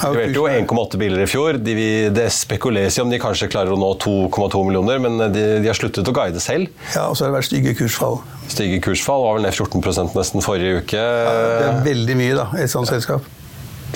De 0.02 0.12
leverte 0.12 0.36
jo 0.42 0.48
1,8 0.52 1.00
biler 1.02 1.24
i 1.24 1.30
fjor. 1.32 1.62
De, 1.64 1.76
vil- 1.78 2.12
det 2.18 2.28
spekuleres 2.36 3.00
i 3.00 3.06
om 3.06 3.10
de 3.14 3.22
kanskje 3.24 3.48
klarer 3.54 3.72
å 3.72 3.80
nå 3.80 3.94
2,2 4.04 4.66
millioner, 4.68 5.00
men 5.08 5.18
de, 5.32 5.46
de 5.64 5.72
har 5.72 5.78
sluttet 5.80 6.08
å 6.12 6.16
guide 6.20 6.44
selv. 6.44 6.68
Ja, 6.96 7.08
Og 7.08 7.16
så 7.16 7.26
har 7.26 7.32
det 7.32 7.40
vært 7.40 7.50
stygge 7.52 7.76
kursfall. 7.80 8.20
Stygge 8.52 8.82
kursfall 8.84 9.24
var 9.24 9.38
vel 9.40 9.48
ned 9.48 9.56
14% 9.56 10.18
nesten 10.20 10.44
forrige 10.44 10.82
uke. 10.84 11.00
Det 11.00 11.70
er 11.70 11.86
veldig 11.88 12.18
mye, 12.20 12.36
da, 12.44 12.50
i 12.60 12.66
et 12.68 12.74
sånt 12.74 12.92
selskap. 12.92 13.24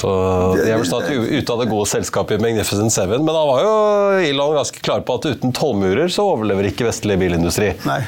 Så 0.02 0.12
De 0.60 0.68
er 0.68 0.78
vel 0.80 0.88
snart 0.88 1.10
ute 1.10 1.54
av 1.54 1.62
det 1.62 1.70
gode 1.72 1.88
selskapet 1.90 2.40
i 2.40 2.44
Magnificent 2.44 2.94
Seven. 2.94 3.24
Men 3.24 3.36
da 3.36 3.44
var 3.48 3.64
jo 3.64 3.74
Elon 4.26 4.58
ganske 4.58 4.84
klar 4.84 5.06
på 5.08 5.20
at 5.20 5.30
uten 5.32 5.56
tollmurer 5.56 6.12
så 6.12 6.28
overlever 6.36 6.70
ikke 6.72 6.90
vestlig 6.90 7.20
bilindustri. 7.22 7.72
Nei. 7.88 8.02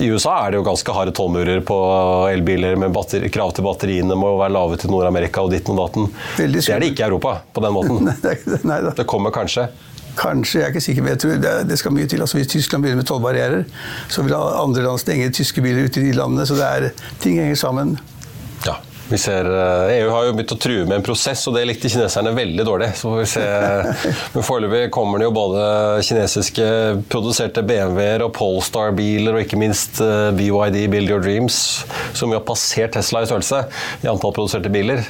I 0.00 0.08
USA 0.08 0.38
er 0.46 0.52
det 0.52 0.56
jo 0.56 0.64
ganske 0.64 0.92
harde 0.96 1.12
tollmurer 1.12 1.60
på 1.68 1.76
elbiler 2.32 2.78
med 2.80 2.94
batteri, 2.96 3.28
krav 3.32 3.52
til 3.52 3.66
batteriene 3.66 4.16
må 4.16 4.30
være 4.40 4.54
lave 4.54 4.78
til 4.80 4.92
Nord-Amerika 4.92 5.44
og 5.44 5.52
ditten 5.52 5.76
og 5.76 5.82
datten. 5.82 6.06
Det 6.38 6.62
er 6.64 6.80
det 6.80 6.92
ikke 6.94 7.04
i 7.04 7.08
Europa 7.10 7.34
på 7.52 7.64
den 7.64 7.74
måten. 7.76 8.08
Nei, 8.24 8.36
det 8.46 8.62
nei 8.64 8.80
da. 8.86 8.94
Det 8.96 9.04
kommer 9.08 9.34
kanskje. 9.34 9.68
Kanskje, 10.16 10.60
jeg 10.60 10.66
er 10.66 10.72
ikke 10.74 10.84
sikker, 10.84 11.04
men 11.04 11.14
jeg 11.14 11.20
tror 11.22 11.36
det, 11.40 11.52
det 11.68 11.76
skal 11.80 11.94
mye 11.96 12.08
til. 12.08 12.24
Altså, 12.24 12.36
hvis 12.36 12.50
Tyskland 12.52 12.84
begynner 12.84 13.00
med 13.00 13.08
tollbarrierer, 13.08 13.62
så 14.12 14.24
vil 14.24 14.34
andre 14.36 14.84
land 14.84 15.00
stenge 15.00 15.28
tyske 15.32 15.64
biler 15.64 15.88
ute 15.88 16.00
i 16.00 16.08
de 16.08 16.16
landene. 16.16 16.44
Så 16.48 16.56
det 16.56 16.68
er, 16.68 17.04
ting 17.22 17.38
henger 17.40 17.60
sammen. 17.60 17.94
Vi 19.12 19.18
ser, 19.18 19.44
eh, 19.44 19.98
EU 19.98 20.10
har 20.10 20.24
jo 20.24 20.32
begynt 20.32 20.52
å 20.54 20.56
true 20.56 20.84
med 20.86 20.94
en 20.96 21.02
prosess, 21.04 21.42
og 21.50 21.52
det 21.58 21.66
likte 21.68 21.90
kineserne 21.92 22.30
veldig 22.32 22.64
dårlig. 22.64 22.86
Så 22.96 23.10
får 23.10 23.18
vi 23.18 23.26
se. 23.28 23.42
Men 24.32 24.46
foreløpig 24.46 24.86
kommer 24.94 25.20
det 25.20 25.26
jo 25.26 25.34
både 25.36 25.66
kinesiske 26.08 26.68
produserte 27.12 27.60
BMW-er 27.68 28.24
og 28.24 28.32
Polestar-biler, 28.38 29.36
og 29.36 29.44
ikke 29.44 29.60
minst 29.60 30.00
eh, 30.00 30.30
BYD, 30.38 30.86
Build 30.94 31.12
Your 31.12 31.20
Dreams, 31.20 31.60
som 32.16 32.32
jo 32.32 32.40
har 32.40 32.46
passert 32.48 32.96
Tesla 32.96 33.20
i 33.20 33.28
størrelse 33.28 33.66
i 34.00 34.08
antall 34.08 34.32
produserte 34.32 34.72
biler. 34.72 35.04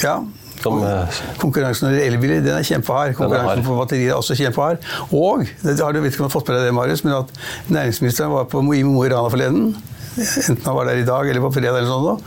Ja. 0.00 0.22
Som, 0.64 0.80
eh, 0.80 1.22
Konkurransen 1.36 1.90
når 1.90 1.98
det 1.98 2.00
gjelder 2.00 2.16
elbiler 2.16 2.44
den 2.48 2.56
er 2.56 2.64
kjempehard. 2.64 3.12
hard. 3.12 3.18
Konkurransen 3.20 3.68
på 3.68 3.76
batterier 3.76 4.14
er 4.14 4.22
også 4.22 4.40
kjempehard. 4.40 4.80
Og 5.12 5.44
det 5.60 5.76
har 5.84 5.92
du 5.92 6.00
vet 6.00 6.16
ikke 6.16 6.24
om 6.24 6.30
du 6.30 6.32
har 6.32 6.38
fått 6.40 6.48
med 6.48 6.62
deg 6.62 6.70
det, 6.70 6.76
Marius, 6.80 7.04
men 7.04 7.18
at 7.20 7.34
næringsministeren 7.68 8.32
var 8.32 8.48
på 8.48 8.64
i 8.72 8.86
Mo 8.88 9.04
i 9.04 9.12
Rana 9.12 9.28
forleden. 9.28 9.74
Enten 10.14 10.62
han 10.68 10.76
var 10.76 10.86
der 10.88 11.00
i 11.00 11.06
dag 11.06 11.28
eller 11.30 11.42
på 11.42 11.50
fredag, 11.56 11.80
eller 11.80 11.90
sånn, 11.90 12.22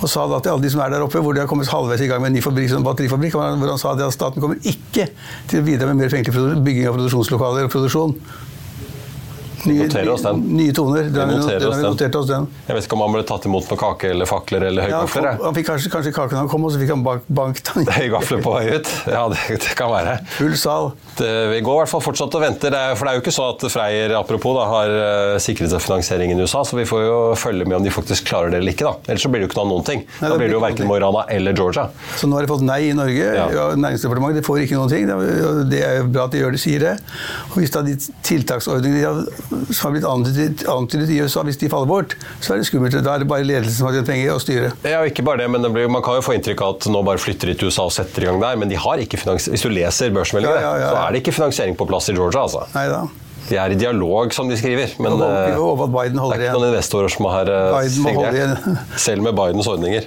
og 0.00 0.10
sa 0.12 0.26
da 0.28 0.40
til 0.44 0.54
alle 0.54 0.66
de 0.66 0.72
som 0.74 0.82
er 0.84 0.92
der 0.92 1.04
oppe, 1.06 1.22
hvor 1.24 1.36
de 1.36 1.42
har 1.42 1.48
kommet 1.50 1.70
halvveis 1.72 2.04
i 2.04 2.10
gang 2.10 2.20
med 2.20 2.32
en 2.32 2.38
ny 2.38 2.44
fabrikk, 2.44 2.68
sånn 2.72 2.84
batterifabrikk, 2.86 3.36
hvor 3.36 3.48
han, 3.48 3.80
sa 3.80 3.94
at 3.94 4.04
staten 4.14 4.44
kommer 4.44 4.60
ikke 4.60 5.08
til 5.50 5.62
å 5.62 5.66
bidra 5.66 5.88
med 5.90 6.02
mer 6.02 6.12
penger 6.12 6.36
til 6.36 6.62
bygging 6.66 6.90
av 6.90 6.98
produksjonslokaler 6.98 7.68
og 7.68 7.72
produksjon. 7.72 8.16
Nye, 9.68 9.86
den. 9.90 10.40
nye 10.56 10.72
toner. 10.72 11.02
Den, 11.10 11.12
den, 11.12 11.28
den 11.28 11.38
oss 11.40 11.46
har 11.50 11.58
vi 11.60 11.82
den. 11.82 11.90
notert 11.92 12.14
oss 12.20 12.28
den. 12.30 12.46
Jeg 12.66 12.76
vet 12.76 12.86
ikke 12.86 12.96
om 12.96 13.02
han 13.04 13.14
ble 13.16 13.22
tatt 13.28 13.46
imot 13.50 13.66
med 13.70 13.80
kake 13.80 14.10
eller 14.14 14.28
fakler 14.30 14.66
eller 14.70 14.86
høygafler. 14.88 15.28
Ja, 15.30 15.44
han 15.44 15.56
fikk 15.58 15.68
kanskje, 15.68 15.92
kanskje 15.92 16.12
kaken 16.16 16.40
han 16.40 16.48
kom, 16.52 16.64
og 16.64 16.72
så 16.72 16.80
fikk 16.80 16.92
han 16.94 17.02
bank, 17.04 17.26
bank 17.28 17.60
Høygafler 18.00 18.44
på 18.44 18.54
vei 18.56 18.76
ut. 18.78 18.92
Ja, 19.10 19.26
det, 19.32 19.40
det 19.60 19.74
kan 19.78 19.92
være. 19.92 20.16
Full 20.38 20.56
sal. 20.60 20.90
Det, 21.18 21.28
vi 21.52 21.60
går 21.66 21.76
i 21.76 21.82
hvert 21.82 21.92
fall 21.92 22.04
fortsatt 22.04 22.38
og 22.38 22.44
venter, 22.46 22.72
det 22.72 22.80
er, 22.80 22.96
for 22.96 23.06
det 23.08 23.12
er 23.12 23.20
jo 23.20 23.24
ikke 23.24 23.34
sånn 23.36 23.50
at 23.56 23.66
Freyr 23.74 24.14
apropos 24.16 24.56
da, 24.56 24.64
har 24.70 24.94
uh, 24.94 25.36
sikret 25.42 25.72
seg 25.74 25.82
finansiering 25.84 26.32
i 26.32 26.38
USA, 26.40 26.62
så 26.64 26.78
vi 26.78 26.86
får 26.88 27.04
jo 27.04 27.18
følge 27.40 27.68
med 27.68 27.80
om 27.80 27.84
de 27.86 27.92
faktisk 27.92 28.30
klarer 28.30 28.54
det 28.54 28.62
eller 28.62 28.72
ikke. 28.76 28.88
da. 28.88 28.94
Ellers 29.12 29.26
så 29.26 29.32
blir 29.32 29.42
det 29.42 29.48
jo 29.48 29.52
ikke 29.52 29.66
noen 29.68 29.84
ting. 29.86 30.06
Nei, 30.20 30.30
Da 30.30 30.38
blir 30.40 30.48
det 30.48 30.56
jo 30.56 30.62
verken 30.64 30.88
Morana 30.88 31.10
Mo 31.12 31.20
i 31.20 31.24
Rana 31.24 31.26
eller 31.36 31.56
Georgia. 31.56 31.88
Så 32.16 32.28
nå 32.30 32.38
har 32.38 32.46
de 32.46 32.50
fått 32.52 32.64
nei 32.66 32.80
i 32.88 32.94
Norge. 32.96 33.28
Ja. 33.36 33.46
Ja. 33.52 33.66
Næringsdepartementet 33.76 34.40
de 34.40 34.46
får 34.46 34.64
ikke 34.64 34.78
noen 34.78 34.90
ting. 34.92 35.06
Det 35.70 35.82
er- 35.84 36.08
bra 36.10 36.24
at 36.26 36.32
de 36.34 36.40
gjør 36.42 36.56
det, 36.56 36.60
sier 36.62 36.80
det. 36.82 36.94
Og 37.50 37.60
hvis 37.60 37.72
da 37.74 37.82
de 37.86 37.96
tiltaksordningene 38.26 39.00
de 39.00 39.06
har, 39.06 39.20
som 39.50 39.82
har 39.88 39.92
blitt 39.96 40.06
antydet, 40.08 41.10
i 41.10 41.20
USA, 41.22 41.42
hvis 41.46 41.58
de 41.60 41.68
faller 41.72 41.88
bort, 41.90 42.16
så 42.40 42.54
er 42.54 42.60
det 42.62 42.66
skummelt. 42.68 42.96
Da 43.04 43.14
er 43.16 43.24
det 43.24 43.28
bare 43.30 43.46
ledelsen 43.46 43.76
som 43.80 43.88
har 43.88 43.96
tjent 43.98 44.10
penger, 44.10 44.32
og 44.34 44.42
styret. 44.44 44.84
Ja, 44.86 45.00
ikke 45.08 45.24
bare 45.26 45.42
det, 45.42 45.48
men 45.50 45.64
det 45.66 45.72
blir, 45.74 45.88
Man 45.90 46.04
kan 46.06 46.18
jo 46.20 46.24
få 46.24 46.36
inntrykk 46.38 46.62
av 46.66 46.76
at 46.78 46.86
nå 46.92 47.02
bare 47.06 47.18
flytter 47.22 47.50
de 47.50 47.56
til 47.60 47.70
USA 47.72 47.88
og 47.88 47.94
setter 47.94 48.24
i 48.26 48.30
gang 48.30 48.38
der, 48.42 48.60
men 48.60 48.70
de 48.70 48.78
har 48.78 49.02
ikke 49.02 49.18
finansiering. 49.20 49.56
hvis 49.56 49.66
du 49.66 49.72
leser 49.74 50.14
børsmeldingene, 50.14 50.60
Ja, 50.62 50.76
ja, 50.76 50.84
ja, 50.84 50.92
så 50.94 51.02
er 51.08 51.12
det 51.16 51.22
ikke 51.24 51.34
finansiering 51.34 51.76
på 51.76 51.88
plass 51.90 52.08
i 52.08 52.14
Georgia. 52.14 52.46
altså. 52.46 52.66
Neida. 52.74 53.02
De 53.50 53.56
er 53.58 53.72
i 53.74 53.74
dialog, 53.74 54.30
som 54.32 54.48
de 54.48 54.54
skriver, 54.56 54.92
men 55.02 55.12
eh, 55.12 55.18
det 55.18 55.26
er 55.26 55.58
ikke 55.58 56.54
noen 56.54 56.68
investorer 56.70 57.10
som 57.10 57.26
har 57.32 57.50
eh, 57.50 57.72
Biden 57.74 58.04
må 58.04 58.12
holde 58.14 58.30
signert, 58.30 58.60
igjen. 58.68 58.78
selv 59.08 59.26
med 59.26 59.34
Bidens 59.34 59.66
ordninger. 59.66 60.06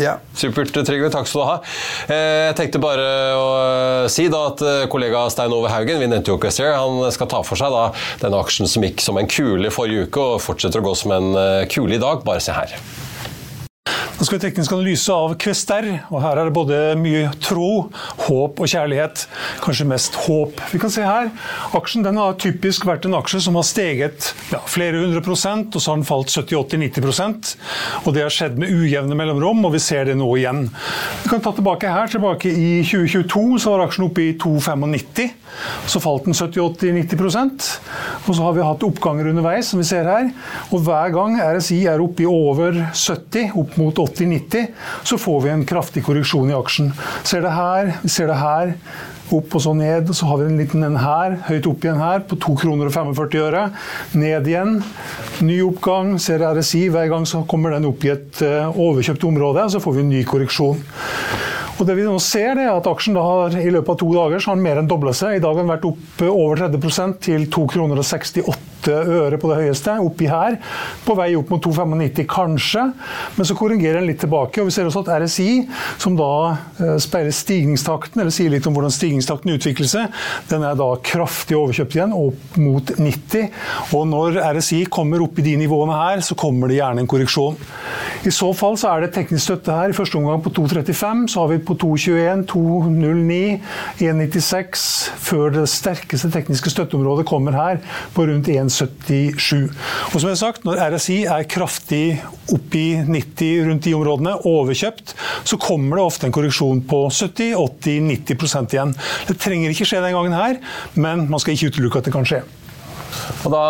Ja. 0.00 0.14
Supert, 0.38 0.72
Trygve. 0.72 1.10
Takk 1.12 1.26
skal 1.28 1.42
du 1.42 1.46
ha. 1.50 1.56
Eh, 2.08 2.48
Jeg 2.48 2.56
tenkte 2.56 2.80
bare 2.82 3.04
å 3.36 3.48
si 4.12 4.24
da 4.32 4.46
at 4.48 4.62
eh, 4.64 4.84
kollega 4.92 5.26
Stein 5.32 5.52
Ove 5.52 5.68
Haugen 5.72 6.00
vi 6.00 6.08
nevnte 6.08 6.32
jo 6.32 6.38
Quester, 6.40 6.72
han 6.78 7.02
skal 7.12 7.28
ta 7.28 7.42
for 7.44 7.60
seg 7.60 7.74
da 7.74 7.84
denne 8.22 8.40
aksjen 8.40 8.70
som 8.70 8.86
gikk 8.86 9.02
som 9.04 9.20
en 9.20 9.28
kule 9.28 9.70
forrige 9.74 10.08
uke, 10.08 10.24
og 10.36 10.42
fortsetter 10.44 10.80
å 10.80 10.86
gå 10.88 10.94
som 10.96 11.12
en 11.18 11.32
eh, 11.36 11.64
kule 11.72 11.98
i 11.98 12.02
dag. 12.02 12.24
Bare 12.24 12.40
se 12.40 12.56
her. 12.56 12.72
Skal 14.32 14.38
vi 14.40 14.48
teknisk 14.48 14.72
analyse 14.72 15.12
av 15.12 15.32
Kvester, 15.36 15.86
og 16.08 16.22
her 16.24 16.38
er 16.40 16.48
det 16.48 16.54
både 16.56 16.76
mye 16.96 17.26
tro, 17.44 17.90
håp 18.22 18.62
og 18.64 18.70
kjærlighet. 18.72 19.26
Kanskje 19.60 19.84
mest 19.90 20.16
håp. 20.24 20.62
Vi 20.72 20.80
kan 20.80 20.94
se 20.94 21.04
her, 21.04 21.28
Aksjen 21.76 22.08
har 22.16 22.38
typisk 22.40 22.86
vært 22.88 23.04
en 23.04 23.18
aksje 23.18 23.42
som 23.44 23.58
har 23.60 23.66
steget 23.68 24.30
ja, 24.48 24.62
flere 24.64 25.02
hundre 25.02 25.20
prosent, 25.20 25.76
og 25.76 25.84
så 25.84 25.92
har 25.92 26.00
den 26.00 26.08
falt 26.08 26.32
70-80-90% 26.32 27.52
Og 28.06 28.16
Det 28.16 28.24
har 28.24 28.32
skjedd 28.32 28.56
med 28.56 28.72
ujevne 28.72 29.18
mellomrom, 29.20 29.60
og 29.68 29.74
vi 29.76 29.82
ser 29.84 30.08
det 30.08 30.16
nå 30.16 30.30
igjen. 30.40 30.64
Vi 31.26 31.28
kan 31.28 31.44
ta 31.44 31.52
tilbake 31.52 31.92
her, 31.92 32.08
tilbake 32.08 32.48
i 32.48 32.72
2022 32.88 33.60
så 33.60 33.76
var 33.76 33.84
aksjen 33.84 34.08
oppe 34.08 34.30
i 34.30 34.32
2,95. 34.40 35.36
Så 35.86 36.00
falt 36.00 36.24
den 36.24 36.32
70-80-90% 36.32 37.66
Og 38.24 38.30
så 38.32 38.40
har 38.40 38.54
vi 38.56 38.64
hatt 38.64 38.84
oppganger 38.86 39.28
underveis, 39.28 39.68
som 39.68 39.82
vi 39.82 39.84
ser 39.84 40.08
her. 40.08 40.30
Og 40.72 40.80
hver 40.86 41.12
gang 41.12 41.36
RSI 41.36 41.82
er 41.92 42.00
oppe 42.00 42.24
i 42.24 42.30
over 42.30 42.78
70, 42.96 43.52
opp 43.60 43.76
mot 43.76 44.00
80-90, 44.22 44.68
så 45.08 45.18
får 45.20 45.40
vi 45.44 45.50
en 45.52 45.64
kraftig 45.68 46.04
korreksjon 46.06 46.52
i 46.52 46.56
aksjen. 46.56 46.92
Ser 47.26 47.44
det 47.44 47.54
her, 47.56 47.96
ser 48.06 48.30
det 48.30 48.38
her. 48.40 48.76
Opp 49.32 49.54
og 49.56 49.62
så 49.64 49.72
ned, 49.76 50.10
så 50.12 50.26
har 50.28 50.40
vi 50.40 50.48
en 50.50 50.58
liten 50.60 50.84
en 50.84 50.98
her, 51.00 51.38
høyt 51.46 51.68
opp 51.70 51.86
igjen 51.86 52.00
her, 52.02 52.24
på 52.28 52.36
2 52.42 52.56
kroner 52.64 52.90
og 52.90 52.96
45 52.96 53.38
øre. 53.46 53.62
Ned 54.18 54.50
igjen. 54.50 54.74
Ny 55.46 55.60
oppgang, 55.70 56.18
ser 56.20 56.44
RSI. 56.44 56.88
Hver 56.92 57.08
gang 57.12 57.24
så 57.28 57.44
kommer 57.48 57.72
den 57.72 57.88
opp 57.88 58.04
i 58.04 58.12
et 58.12 58.42
eh, 58.44 58.68
overkjøpt 58.68 59.24
område, 59.30 59.64
og 59.64 59.72
så 59.72 59.80
får 59.80 59.96
vi 59.96 60.04
en 60.04 60.12
ny 60.12 60.20
korreksjon. 60.28 60.82
Og 61.80 61.88
det 61.88 61.96
vi 61.96 62.04
nå 62.04 62.18
ser 62.22 62.60
er 62.60 62.68
at 62.74 62.86
Aksjen 62.86 63.16
har 63.16 63.56
i 63.58 63.70
løpet 63.72 63.94
av 63.94 63.98
to 64.02 64.10
dager 64.12 64.42
så 64.42 64.52
har 64.52 64.60
den 64.60 64.66
mer 64.66 64.82
enn 64.82 64.90
dobla 64.90 65.14
seg. 65.16 65.38
I 65.38 65.42
dag 65.42 65.56
har 65.56 65.64
den 65.64 65.72
vært 65.72 65.88
opp 65.88 66.26
over 66.28 66.60
30 66.60 67.16
til 67.24 67.48
2,68 67.48 67.72
kroner 67.72 68.02
og 68.02 68.06
68 68.06 68.71
øre 68.90 69.38
på 69.38 69.50
det 69.50 69.60
høyeste. 69.62 69.94
Oppi 70.02 70.28
her. 70.30 70.58
På 71.06 71.16
vei 71.18 71.32
opp 71.38 71.52
mot 71.52 71.62
2,95 71.62 72.26
kanskje, 72.32 72.84
men 73.36 73.48
så 73.48 73.56
korrigerer 73.58 74.00
den 74.00 74.08
litt 74.10 74.20
tilbake. 74.22 74.60
og 74.60 74.68
Vi 74.68 74.74
ser 74.74 74.88
også 74.88 75.04
at 75.04 75.12
RSI, 75.22 75.50
som 76.02 76.16
da 76.18 76.32
eh, 76.80 76.96
speiler 77.02 77.34
stigningstakten, 77.34 78.20
eller 78.20 78.34
sier 78.34 78.52
litt 78.52 78.66
om 78.68 78.76
hvordan 78.76 78.94
stigningstakten 78.94 79.54
utvikler 79.54 79.90
seg, 79.90 80.22
den 80.50 80.64
er 80.66 80.78
da 80.78 80.88
kraftig 81.04 81.58
overkjøpt 81.58 81.96
igjen, 81.98 82.16
opp 82.16 82.58
mot 82.60 82.94
90. 82.98 83.48
Og 83.96 84.06
når 84.10 84.40
RSI 84.58 84.84
kommer 84.92 85.22
opp 85.24 85.38
i 85.38 85.46
de 85.46 85.56
nivåene 85.62 85.98
her, 85.98 86.24
så 86.24 86.36
kommer 86.38 86.70
det 86.70 86.80
gjerne 86.80 87.04
en 87.04 87.10
korreksjon. 87.10 87.58
I 88.22 88.30
så 88.30 88.52
fall 88.54 88.76
så 88.78 88.92
er 88.92 89.02
det 89.02 89.12
teknisk 89.16 89.48
støtte 89.48 89.74
her. 89.74 89.90
I 89.90 89.96
første 89.96 90.18
omgang 90.18 90.42
på 90.44 90.52
2,35, 90.54 91.24
så 91.32 91.42
har 91.42 91.50
vi 91.50 91.62
på 91.66 91.74
2,21, 91.82 92.44
2,09, 92.52 93.40
1,96, 93.98 94.84
før 95.26 95.56
det 95.56 95.64
sterkeste 95.70 96.30
tekniske 96.32 96.70
støtteområdet 96.70 97.26
kommer 97.28 97.56
her, 97.56 97.80
på 98.14 98.26
rundt 98.28 98.50
1,77. 98.72 99.68
Og 100.12 100.16
som 100.16 100.28
jeg 100.28 100.34
har 100.34 100.40
sagt, 100.40 100.64
når 100.66 100.80
RSI 100.94 101.18
er 101.30 101.48
kraftig 101.50 102.04
opp 102.52 102.76
i 102.78 102.86
90 103.06 103.68
rundt 103.68 103.86
de 103.86 103.94
områdene, 103.96 104.34
overkjøpt, 104.48 105.14
så 105.48 105.60
kommer 105.60 105.98
det 105.98 106.06
ofte 106.06 106.28
en 106.28 106.34
korreksjon 106.34 106.82
på 106.88 107.04
70-80-90% 107.12 108.76
igjen. 108.76 108.96
Det 109.28 109.38
trenger 109.42 109.74
ikke 109.74 109.88
skje 109.88 110.02
den 110.04 110.16
gangen 110.16 110.36
her, 110.36 110.58
men 110.94 111.28
man 111.30 111.42
skal 111.42 111.56
ikke 111.56 111.72
utelukke 111.72 112.02
at 112.02 112.10
det 112.10 112.16
kan 112.16 112.28
skje. 112.28 112.42
Og 113.42 113.50
da, 113.52 113.62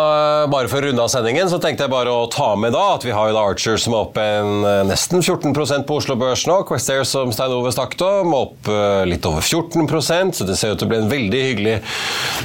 bare 0.51 0.69
For 0.71 0.79
å 0.79 0.87
runde 0.87 1.03
av 1.03 1.09
sendingen 1.11 1.49
så 1.51 1.59
tenkte 1.61 1.85
jeg 1.85 1.93
bare 1.93 2.11
å 2.13 2.27
ta 2.31 2.53
med 2.59 2.73
da 2.75 2.83
at 2.95 3.05
vi 3.05 3.13
har 3.15 3.29
jo 3.29 3.35
da 3.35 3.43
Archer 3.49 3.79
som 3.81 3.95
er 3.95 4.03
oppe 4.05 4.23
en, 4.23 4.51
eh, 4.67 4.81
nesten 4.87 5.23
14 5.23 5.85
på 5.87 5.97
Oslo 5.99 6.15
Børs 6.19 6.45
nå. 6.49 6.59
Questair 6.67 7.03
som 7.07 7.31
Stein 7.33 7.53
Ove 7.53 7.71
snakket 7.73 8.03
om, 8.05 8.33
opp 8.37 8.69
eh, 8.71 9.03
litt 9.09 9.25
over 9.29 9.41
14% 9.41 10.39
så 10.39 10.47
det 10.47 10.57
ser 10.59 10.73
ut 10.73 10.81
til 10.81 10.87
å 10.87 10.91
bli 10.91 10.99
en 11.01 11.11
veldig 11.11 11.41
hyggelig 11.47 11.75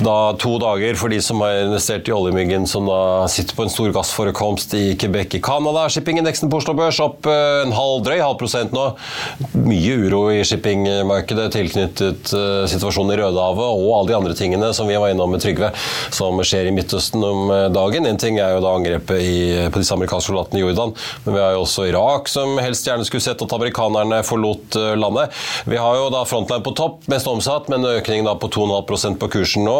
da, 0.05 0.17
to 0.41 0.57
dager 0.63 0.99
for 1.01 1.13
de 1.13 1.21
som 1.25 1.43
har 1.45 1.65
investert 1.67 2.09
i 2.09 2.15
oljemyggen 2.15 2.67
som 2.71 2.89
da 2.89 3.29
sitter 3.31 3.57
på 3.59 3.67
en 3.67 3.73
stor 3.73 3.93
gassforekomst 3.95 4.75
i 4.79 4.85
Quebec 5.01 5.39
i 5.39 5.43
Canada. 5.45 5.87
Shippingindeksen 5.93 6.51
på 6.51 6.63
Oslo 6.63 6.77
Børs 6.79 7.01
opp 7.05 7.29
eh, 7.29 7.63
en 7.65 7.77
halv 7.77 8.05
drøy 8.09 8.19
halv 8.23 8.39
prosent 8.41 8.75
nå. 8.77 8.89
Mye 9.69 9.99
uro 10.09 10.25
i 10.33 10.43
shippingmarkedet 10.47 11.51
tilknyttet 11.55 12.35
situasjonen 12.73 13.15
i 13.15 13.21
Rødehavet 13.21 13.69
og 13.69 13.93
alle 13.99 14.11
de 14.11 14.17
andre 14.19 14.37
tingene 14.39 14.73
som 14.77 14.89
vi 14.89 14.99
var 14.99 15.13
innom 15.13 15.31
med 15.33 15.43
Trygve, 15.43 15.71
som 16.15 16.39
skjer 16.47 16.69
i 16.69 16.75
Midtøsten 16.88 17.24
om 17.24 17.51
eh, 17.53 17.66
dagen. 17.68 18.07
En 18.09 18.18
ting 18.20 18.38
er 18.40 18.55
jo 18.55 18.62
da 18.64 18.72
angrepet 18.79 19.20
i, 19.20 19.38
på 19.68 19.83
disse 19.83 19.92
amerikanske 19.92 20.31
soldatene 20.31 20.61
i 20.61 20.64
Jordan, 20.64 20.94
men 21.27 21.35
vi 21.37 21.40
har 21.42 21.55
jo 21.55 21.64
også 21.66 21.85
Irak 21.90 22.29
som 22.33 22.57
helst 22.62 22.87
gjerne 22.88 23.05
skulle 23.07 23.24
sett 23.24 23.42
at 23.44 23.53
amerikanerne 23.55 24.22
forlot 24.24 24.79
eh, 24.81 24.94
landet. 24.96 25.35
Vi 25.68 25.77
har 25.77 25.98
jo 25.98 26.09
da 26.12 26.22
Frontline 26.29 26.64
på 26.64 26.72
topp, 26.79 27.03
mest 27.12 27.29
omsatt, 27.29 27.68
men 27.72 27.85
økningen 27.85 28.29
da 28.29 28.35
på 28.40 28.48
2,5% 28.55 29.20
på 29.20 29.29
kursen 29.37 29.66
nå. 29.68 29.77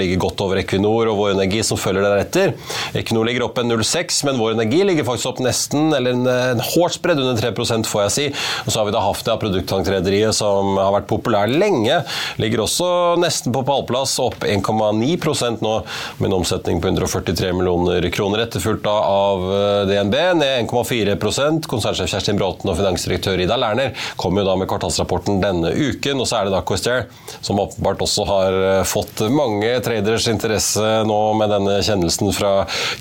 Ligger 0.00 0.20
godt 0.26 0.44
over 0.44 0.60
Equinor 0.60 1.08
og 1.10 1.18
Vår 1.22 1.34
Energi 1.38 1.62
som 1.66 1.80
følger 1.80 2.04
deretter. 2.04 2.52
Equinor 3.00 3.28
ligger 3.28 3.46
opp 3.48 3.60
en 3.62 3.72
0,6, 3.72 4.20
men 4.28 4.40
Vår 4.40 4.58
Energi 4.58 4.82
ligger 4.84 5.08
faktisk 5.08 5.32
opp 5.32 5.42
nesten, 5.44 5.88
eller 5.96 6.16
en, 6.16 6.28
en 6.28 6.64
hårdt 6.74 6.98
spredd 6.98 7.22
under 7.24 7.40
3 7.40 7.54
får 7.88 8.04
jeg 8.04 8.14
si. 8.18 8.28
Og 8.66 8.72
så 8.74 8.82
har 8.82 8.90
vi 8.90 8.94
da 8.96 9.04
Hafnia, 9.04 9.38
produkttankrederiet, 9.40 10.36
som 10.36 10.76
har 10.76 10.92
vært 10.98 11.08
populær 11.10 11.48
lenge. 11.50 12.02
Ligger 12.42 12.66
også 12.66 12.90
nesten 13.20 13.56
på 13.56 13.64
pallplass, 13.66 14.18
opp 14.20 14.44
1,9 14.44 15.60
nå, 15.64 15.74
med 16.20 16.30
en 16.30 16.36
omsetning 16.50 16.80
på 16.80 16.88
143 16.88 17.52
millioner 17.52 18.10
kroner, 18.10 18.38
etterfulgt 18.38 18.86
av 18.86 19.42
eh, 19.54 19.86
DNB, 19.86 20.14
ned 20.34 20.70
1,4 20.70 21.60
Konsernsjef 21.66 22.10
Kjerstin 22.10 22.38
Bråten 22.38 22.70
og 22.70 22.78
finansdirektør 22.78 23.38
Ida 23.38 23.58
Lerner 23.60 23.94
kommer 24.18 24.42
jo 24.42 24.48
da 24.48 24.56
med 24.58 24.68
kvartalsrapporten 24.70 25.38
denne 25.42 25.70
uken. 25.70 26.18
Og 26.18 26.26
så 26.26 26.40
er 26.40 26.48
det 26.48 26.54
da 26.56 26.62
Questair, 26.66 27.06
som 27.40 27.60
åpenbart 27.62 28.02
også 28.02 28.26
har 28.26 28.58
eh, 28.58 28.82
fått 28.88 29.22
mange 29.30 29.70
traders 29.84 30.26
interesse 30.32 30.90
nå 31.06 31.20
med 31.38 31.54
denne 31.54 31.78
kjennelsen 31.86 32.34
fra 32.34 32.54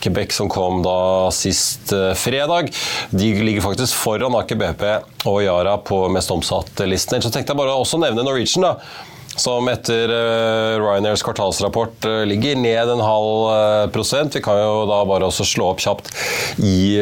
Quebec 0.03 0.35
som 0.35 0.51
kom 0.51 0.83
da 0.85 0.99
sist 1.33 1.93
eh, 1.95 2.13
fredag. 2.17 2.69
De 3.09 3.33
ligger 3.41 3.65
faktisk 3.65 3.97
foran 3.97 4.37
Aker 4.37 4.59
BP 4.61 4.85
og 5.29 5.41
Yara 5.43 5.79
på 5.81 6.03
mest 6.13 6.29
omsatte-listen. 6.33 7.23
Så 7.23 7.33
tenkte 7.33 7.55
jeg 7.55 7.63
bare 7.63 7.79
også 7.81 7.97
nevne 8.01 8.25
Norwegian. 8.27 8.69
da 8.69 9.08
som 9.35 9.67
etter 9.71 10.09
uh, 10.09 10.79
Ryanairs 10.81 11.23
kvartalsrapport 11.23 12.05
uh, 12.05 12.23
ligger 12.27 12.55
ned 12.59 12.89
en 12.91 13.03
halv 13.03 13.45
uh, 13.47 13.85
prosent. 13.93 14.35
Vi 14.35 14.41
kan 14.43 14.57
jo 14.59 14.83
da 14.89 14.99
bare 15.07 15.29
også 15.29 15.45
slå 15.47 15.69
opp 15.73 15.83
kjapt 15.83 16.11
i 16.59 16.99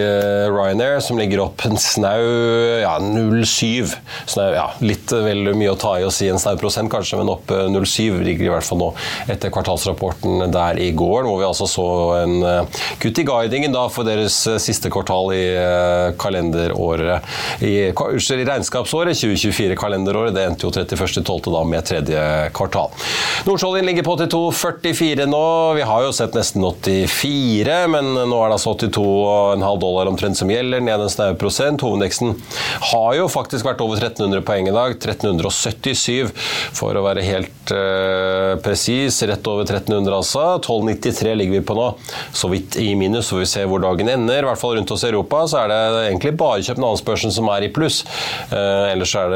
Ryanair, 0.52 1.00
som 1.02 1.18
ligger 1.18 1.42
opp 1.48 1.64
en 1.66 1.78
snau 1.82 2.22
ja, 2.82 2.94
0,7. 3.02 3.96
Snau, 4.30 4.52
ja, 4.54 4.68
litt 4.84 5.12
vel 5.12 5.54
mye 5.58 5.74
å 5.74 5.80
ta 5.80 5.96
i 5.98 6.06
å 6.06 6.12
si 6.14 6.30
en 6.30 6.40
snau 6.42 6.58
prosent, 6.62 6.92
kanskje, 6.92 7.18
men 7.20 7.32
opp 7.32 7.50
0,7 7.50 8.22
ligger 8.26 8.50
i 8.50 8.52
hvert 8.54 8.68
fall 8.68 8.82
nå 8.82 8.92
etter 9.32 9.52
kvartalsrapporten 9.54 10.52
der 10.54 10.82
i 10.82 10.92
går, 10.98 11.26
hvor 11.26 11.42
vi 11.42 11.48
altså 11.48 11.68
så 11.70 11.88
en 12.20 12.38
kutt 13.02 13.22
i 13.22 13.26
guidingen 13.28 13.74
da 13.74 13.88
for 13.92 14.08
deres 14.08 14.38
siste 14.62 14.92
kvartal 14.94 15.34
i 15.36 15.46
kalenderåret 16.22 17.64
i, 17.66 17.74
i 17.90 18.48
regnskapsåret 18.52 19.18
2024-kalenderåret. 19.18 20.36
Det 20.38 20.46
endte 20.52 20.68
jo 20.68 20.74
31.12. 20.76 21.50
da 21.54 21.64
med 21.68 21.88
tredje 21.88 22.17
tredje 22.18 22.50
kvartal. 22.54 22.92
Nordsjøoljen 23.46 23.86
ligger 23.88 24.04
på 24.04 24.16
82,44 24.18 25.28
nå. 25.30 25.74
Vi 25.78 25.86
har 25.88 26.04
jo 26.04 26.14
sett 26.16 26.36
nesten 26.36 26.64
84, 26.66 27.78
men 27.92 28.12
nå 28.16 28.40
er 28.42 28.50
det 28.52 28.58
altså 28.58 28.74
82,5 28.74 29.80
dollar 29.82 30.10
omtrent 30.12 30.40
som 30.40 30.52
gjelder, 30.52 30.84
ned 30.84 31.04
en 31.04 31.12
snau 31.12 31.36
prosent. 31.40 31.84
Hovedindeksen 31.86 32.36
har 32.92 33.12
jo 33.18 33.28
faktisk 33.32 33.68
vært 33.68 33.84
over 33.86 34.00
1300 34.02 34.44
poeng 34.48 34.70
i 34.70 34.76
dag. 34.76 34.98
1377 34.98 36.34
for 36.76 36.98
å 36.98 37.06
være 37.06 37.26
helt 37.28 37.74
uh, 37.74 38.58
presis. 38.64 39.22
Rett 39.28 39.48
over 39.48 39.68
1300 39.68 40.18
altså. 40.18 40.46
1293 40.58 41.36
ligger 41.38 41.60
vi 41.60 41.66
på 41.68 41.78
nå. 41.78 41.90
Så 42.36 42.52
vidt 42.52 42.80
i 42.82 42.90
minus, 43.00 43.30
så 43.32 43.42
vi 43.42 43.50
ser 43.50 43.70
hvor 43.70 43.84
dagen 43.84 44.10
ender. 44.12 44.42
I 44.44 44.50
hvert 44.50 44.62
fall 44.62 44.78
rundt 44.80 44.92
oss 44.94 45.06
i 45.06 45.12
Europa 45.12 45.46
så 45.48 45.64
er 45.64 45.72
det 45.72 45.82
egentlig 46.08 46.36
bare 46.40 46.66
Københavnsbørsen 46.68 47.34
som 47.34 47.50
er 47.54 47.68
i 47.68 47.72
pluss. 47.74 48.02
Uh, 48.52 48.90
ellers 48.92 49.16
er 49.20 49.34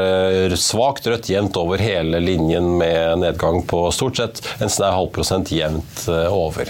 det 0.52 0.60
svakt 0.60 1.06
rødt 1.08 1.30
jevnt 1.32 1.56
over 1.60 1.80
hele 1.82 2.20
linjen 2.22 2.71
med 2.78 3.22
nedgang 3.22 3.62
på 3.66 3.84
stort 3.94 4.18
sett 4.20 4.42
en 4.62 4.70
snau 4.72 4.90
halv 4.92 5.10
prosent 5.14 5.52
jevnt 5.52 6.06
uh, 6.08 6.28
over. 6.32 6.68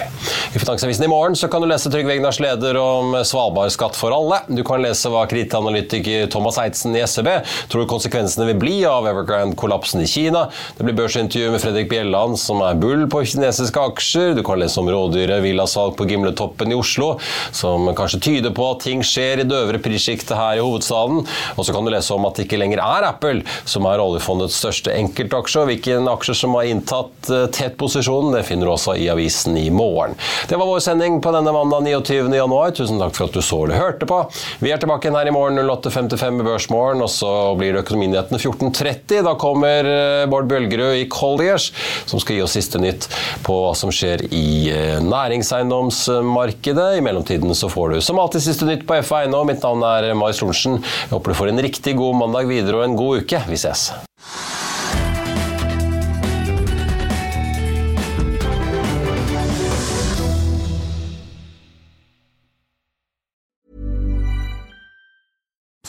I 0.54 0.58
Finansavisen 0.58 1.04
i 1.04 1.10
morgen 1.10 1.36
så 1.38 1.48
kan 1.52 1.62
du 1.62 1.68
lese 1.70 1.90
Trygve 1.92 2.16
Egnars 2.16 2.40
leder 2.42 2.78
om 2.80 3.16
Svalbard-skatt 3.26 3.96
for 3.98 4.14
alle. 4.14 4.42
Du 4.48 4.62
kan 4.66 4.82
lese 4.82 5.10
hva 5.12 5.24
kredittanalytiker 5.30 6.28
Thomas 6.32 6.58
Eitzen 6.62 6.96
i 6.96 7.04
SEB 7.06 7.30
tror 7.72 7.88
konsekvensene 7.90 8.48
vil 8.50 8.60
bli 8.60 8.76
av 8.88 9.06
Evergrande-kollapsen 9.10 10.02
i 10.04 10.08
Kina. 10.10 10.46
Det 10.76 10.86
blir 10.86 10.96
børsintervju 10.98 11.52
med 11.54 11.62
Fredrik 11.62 11.90
Bjelland, 11.90 12.38
som 12.40 12.62
er 12.64 12.78
bull 12.80 13.06
på 13.10 13.24
kinesiske 13.32 13.86
aksjer. 13.92 14.34
Du 14.36 14.42
kan 14.46 14.60
lese 14.60 14.80
om 14.80 14.90
rådyret 14.90 15.42
villasalg 15.44 15.96
på 15.98 16.06
Gimletoppen 16.10 16.72
i 16.72 16.78
Oslo, 16.78 17.14
som 17.54 17.90
kanskje 17.96 18.22
tyder 18.28 18.54
på 18.56 18.68
at 18.72 18.84
ting 18.86 19.04
skjer 19.06 19.42
i 19.42 19.48
det 19.48 19.58
øvre 19.58 19.80
prissjiktet 19.82 20.36
her 20.38 20.58
i 20.58 20.64
hovedstaden. 20.64 21.24
Og 21.56 21.66
så 21.66 21.74
kan 21.74 21.86
du 21.86 21.92
lese 21.94 22.14
om 22.14 22.26
at 22.28 22.38
det 22.38 22.46
ikke 22.48 22.60
lenger 22.60 22.82
er 22.84 23.08
Apple 23.08 23.42
som 23.68 23.86
er 23.88 24.02
oljefondets 24.02 24.58
største 24.62 24.94
enkeltaksje. 24.94 25.62
og 25.62 25.70
Hvilke 25.70 25.91
aksjer 26.12 26.38
som 26.42 26.54
har 26.58 26.68
inntatt 26.70 27.30
uh, 27.30 27.46
tett 27.52 27.76
posisjon, 27.80 28.32
det 28.34 28.44
finner 28.48 28.68
du 28.68 28.74
også 28.74 28.96
i 28.98 29.08
avisen 29.12 29.56
i 29.58 29.68
morgen. 29.70 30.16
Det 30.48 30.58
var 30.58 30.68
vår 30.68 30.82
sending 30.84 31.20
på 31.24 31.32
denne 31.34 31.52
mandag 31.54 31.86
29. 31.88 32.32
januar. 32.36 32.74
Tusen 32.76 33.00
takk 33.00 33.16
for 33.16 33.28
at 33.28 33.36
du 33.36 33.42
så 33.44 33.62
eller 33.64 33.80
hørte 33.80 34.08
på. 34.08 34.18
Vi 34.62 34.72
er 34.72 34.80
tilbake 34.80 35.12
her 35.12 35.28
i 35.28 35.34
morgen 35.34 35.60
08.55 35.62 36.38
med 36.38 36.46
Børsmorgen, 36.46 37.02
og 37.04 37.10
så 37.12 37.30
blir 37.58 37.74
det 37.74 37.82
Økonominyhetene 37.84 38.40
14.30. 38.40 39.22
Da 39.26 39.34
kommer 39.40 39.88
eh, 39.88 40.26
Bård 40.30 40.48
Bølgerud 40.50 40.98
i 40.98 41.08
Colliers, 41.12 41.70
som 42.06 42.22
skal 42.22 42.38
gi 42.38 42.44
oss 42.44 42.56
siste 42.58 42.80
nytt 42.82 43.08
på 43.46 43.58
hva 43.64 43.72
som 43.78 43.92
skjer 43.94 44.26
i 44.28 44.70
eh, 44.72 45.00
næringseiendomsmarkedet. 45.04 46.88
I 46.98 47.04
mellomtiden 47.04 47.54
så 47.58 47.70
får 47.72 47.96
du 47.96 48.00
som 48.04 48.20
alltid 48.22 48.46
siste 48.46 48.68
nytt 48.68 48.86
på 48.88 49.00
FA 49.06 49.22
Eiendom. 49.22 49.50
Mitt 49.50 49.64
navn 49.64 49.84
er 49.86 50.12
Marius 50.18 50.42
Lorentzen. 50.44 50.80
Jeg 50.82 51.14
håper 51.16 51.34
du 51.34 51.40
får 51.42 51.52
en 51.52 51.66
riktig 51.68 51.98
god 51.98 52.22
mandag 52.24 52.50
videre 52.50 52.80
og 52.80 52.88
en 52.88 52.98
god 52.98 53.24
uke. 53.24 53.44
Vi 53.50 53.60
ses. 53.60 53.90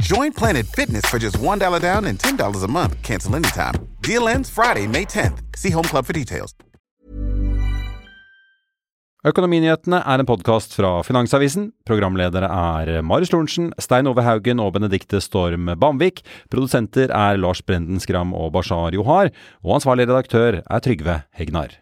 Join 0.00 0.32
Planet 0.32 0.66
Fitness 0.66 1.04
for 1.06 1.18
just 1.18 1.38
$1 1.38 1.80
down 1.80 2.04
and 2.04 2.18
$10 2.18 2.64
a 2.64 2.68
month. 2.68 3.02
Cancel 3.02 3.36
anytime. 3.36 3.74
Deal 4.02 4.28
ends 4.28 4.50
Friday, 4.50 4.86
May 4.86 5.04
10th. 5.04 5.38
See 5.56 5.70
Home 5.70 5.84
Club 5.84 6.04
for 6.06 6.12
details. 6.12 6.54
Økonominyhetene 9.26 9.98
er 10.06 10.22
en 10.22 10.28
podkast 10.28 10.76
fra 10.76 11.00
Finansavisen. 11.02 11.72
Programledere 11.88 12.46
er 12.46 13.00
Marius 13.02 13.32
Lorentzen, 13.32 13.72
Stein 13.82 14.06
Ove 14.06 14.22
Haugen 14.22 14.60
og 14.62 14.76
Benedikte 14.76 15.18
Storm 15.24 15.72
Bamvik. 15.80 16.22
Produsenter 16.52 17.10
er 17.10 17.40
Lars 17.40 17.64
Brenden 17.64 17.98
Skram 17.98 18.36
og 18.36 18.52
Bashar 18.54 18.94
Johar. 18.94 19.32
Og 19.64 19.80
ansvarlig 19.80 20.06
redaktør 20.06 20.60
er 20.62 20.84
Trygve 20.84 21.22
Hegnar. 21.34 21.74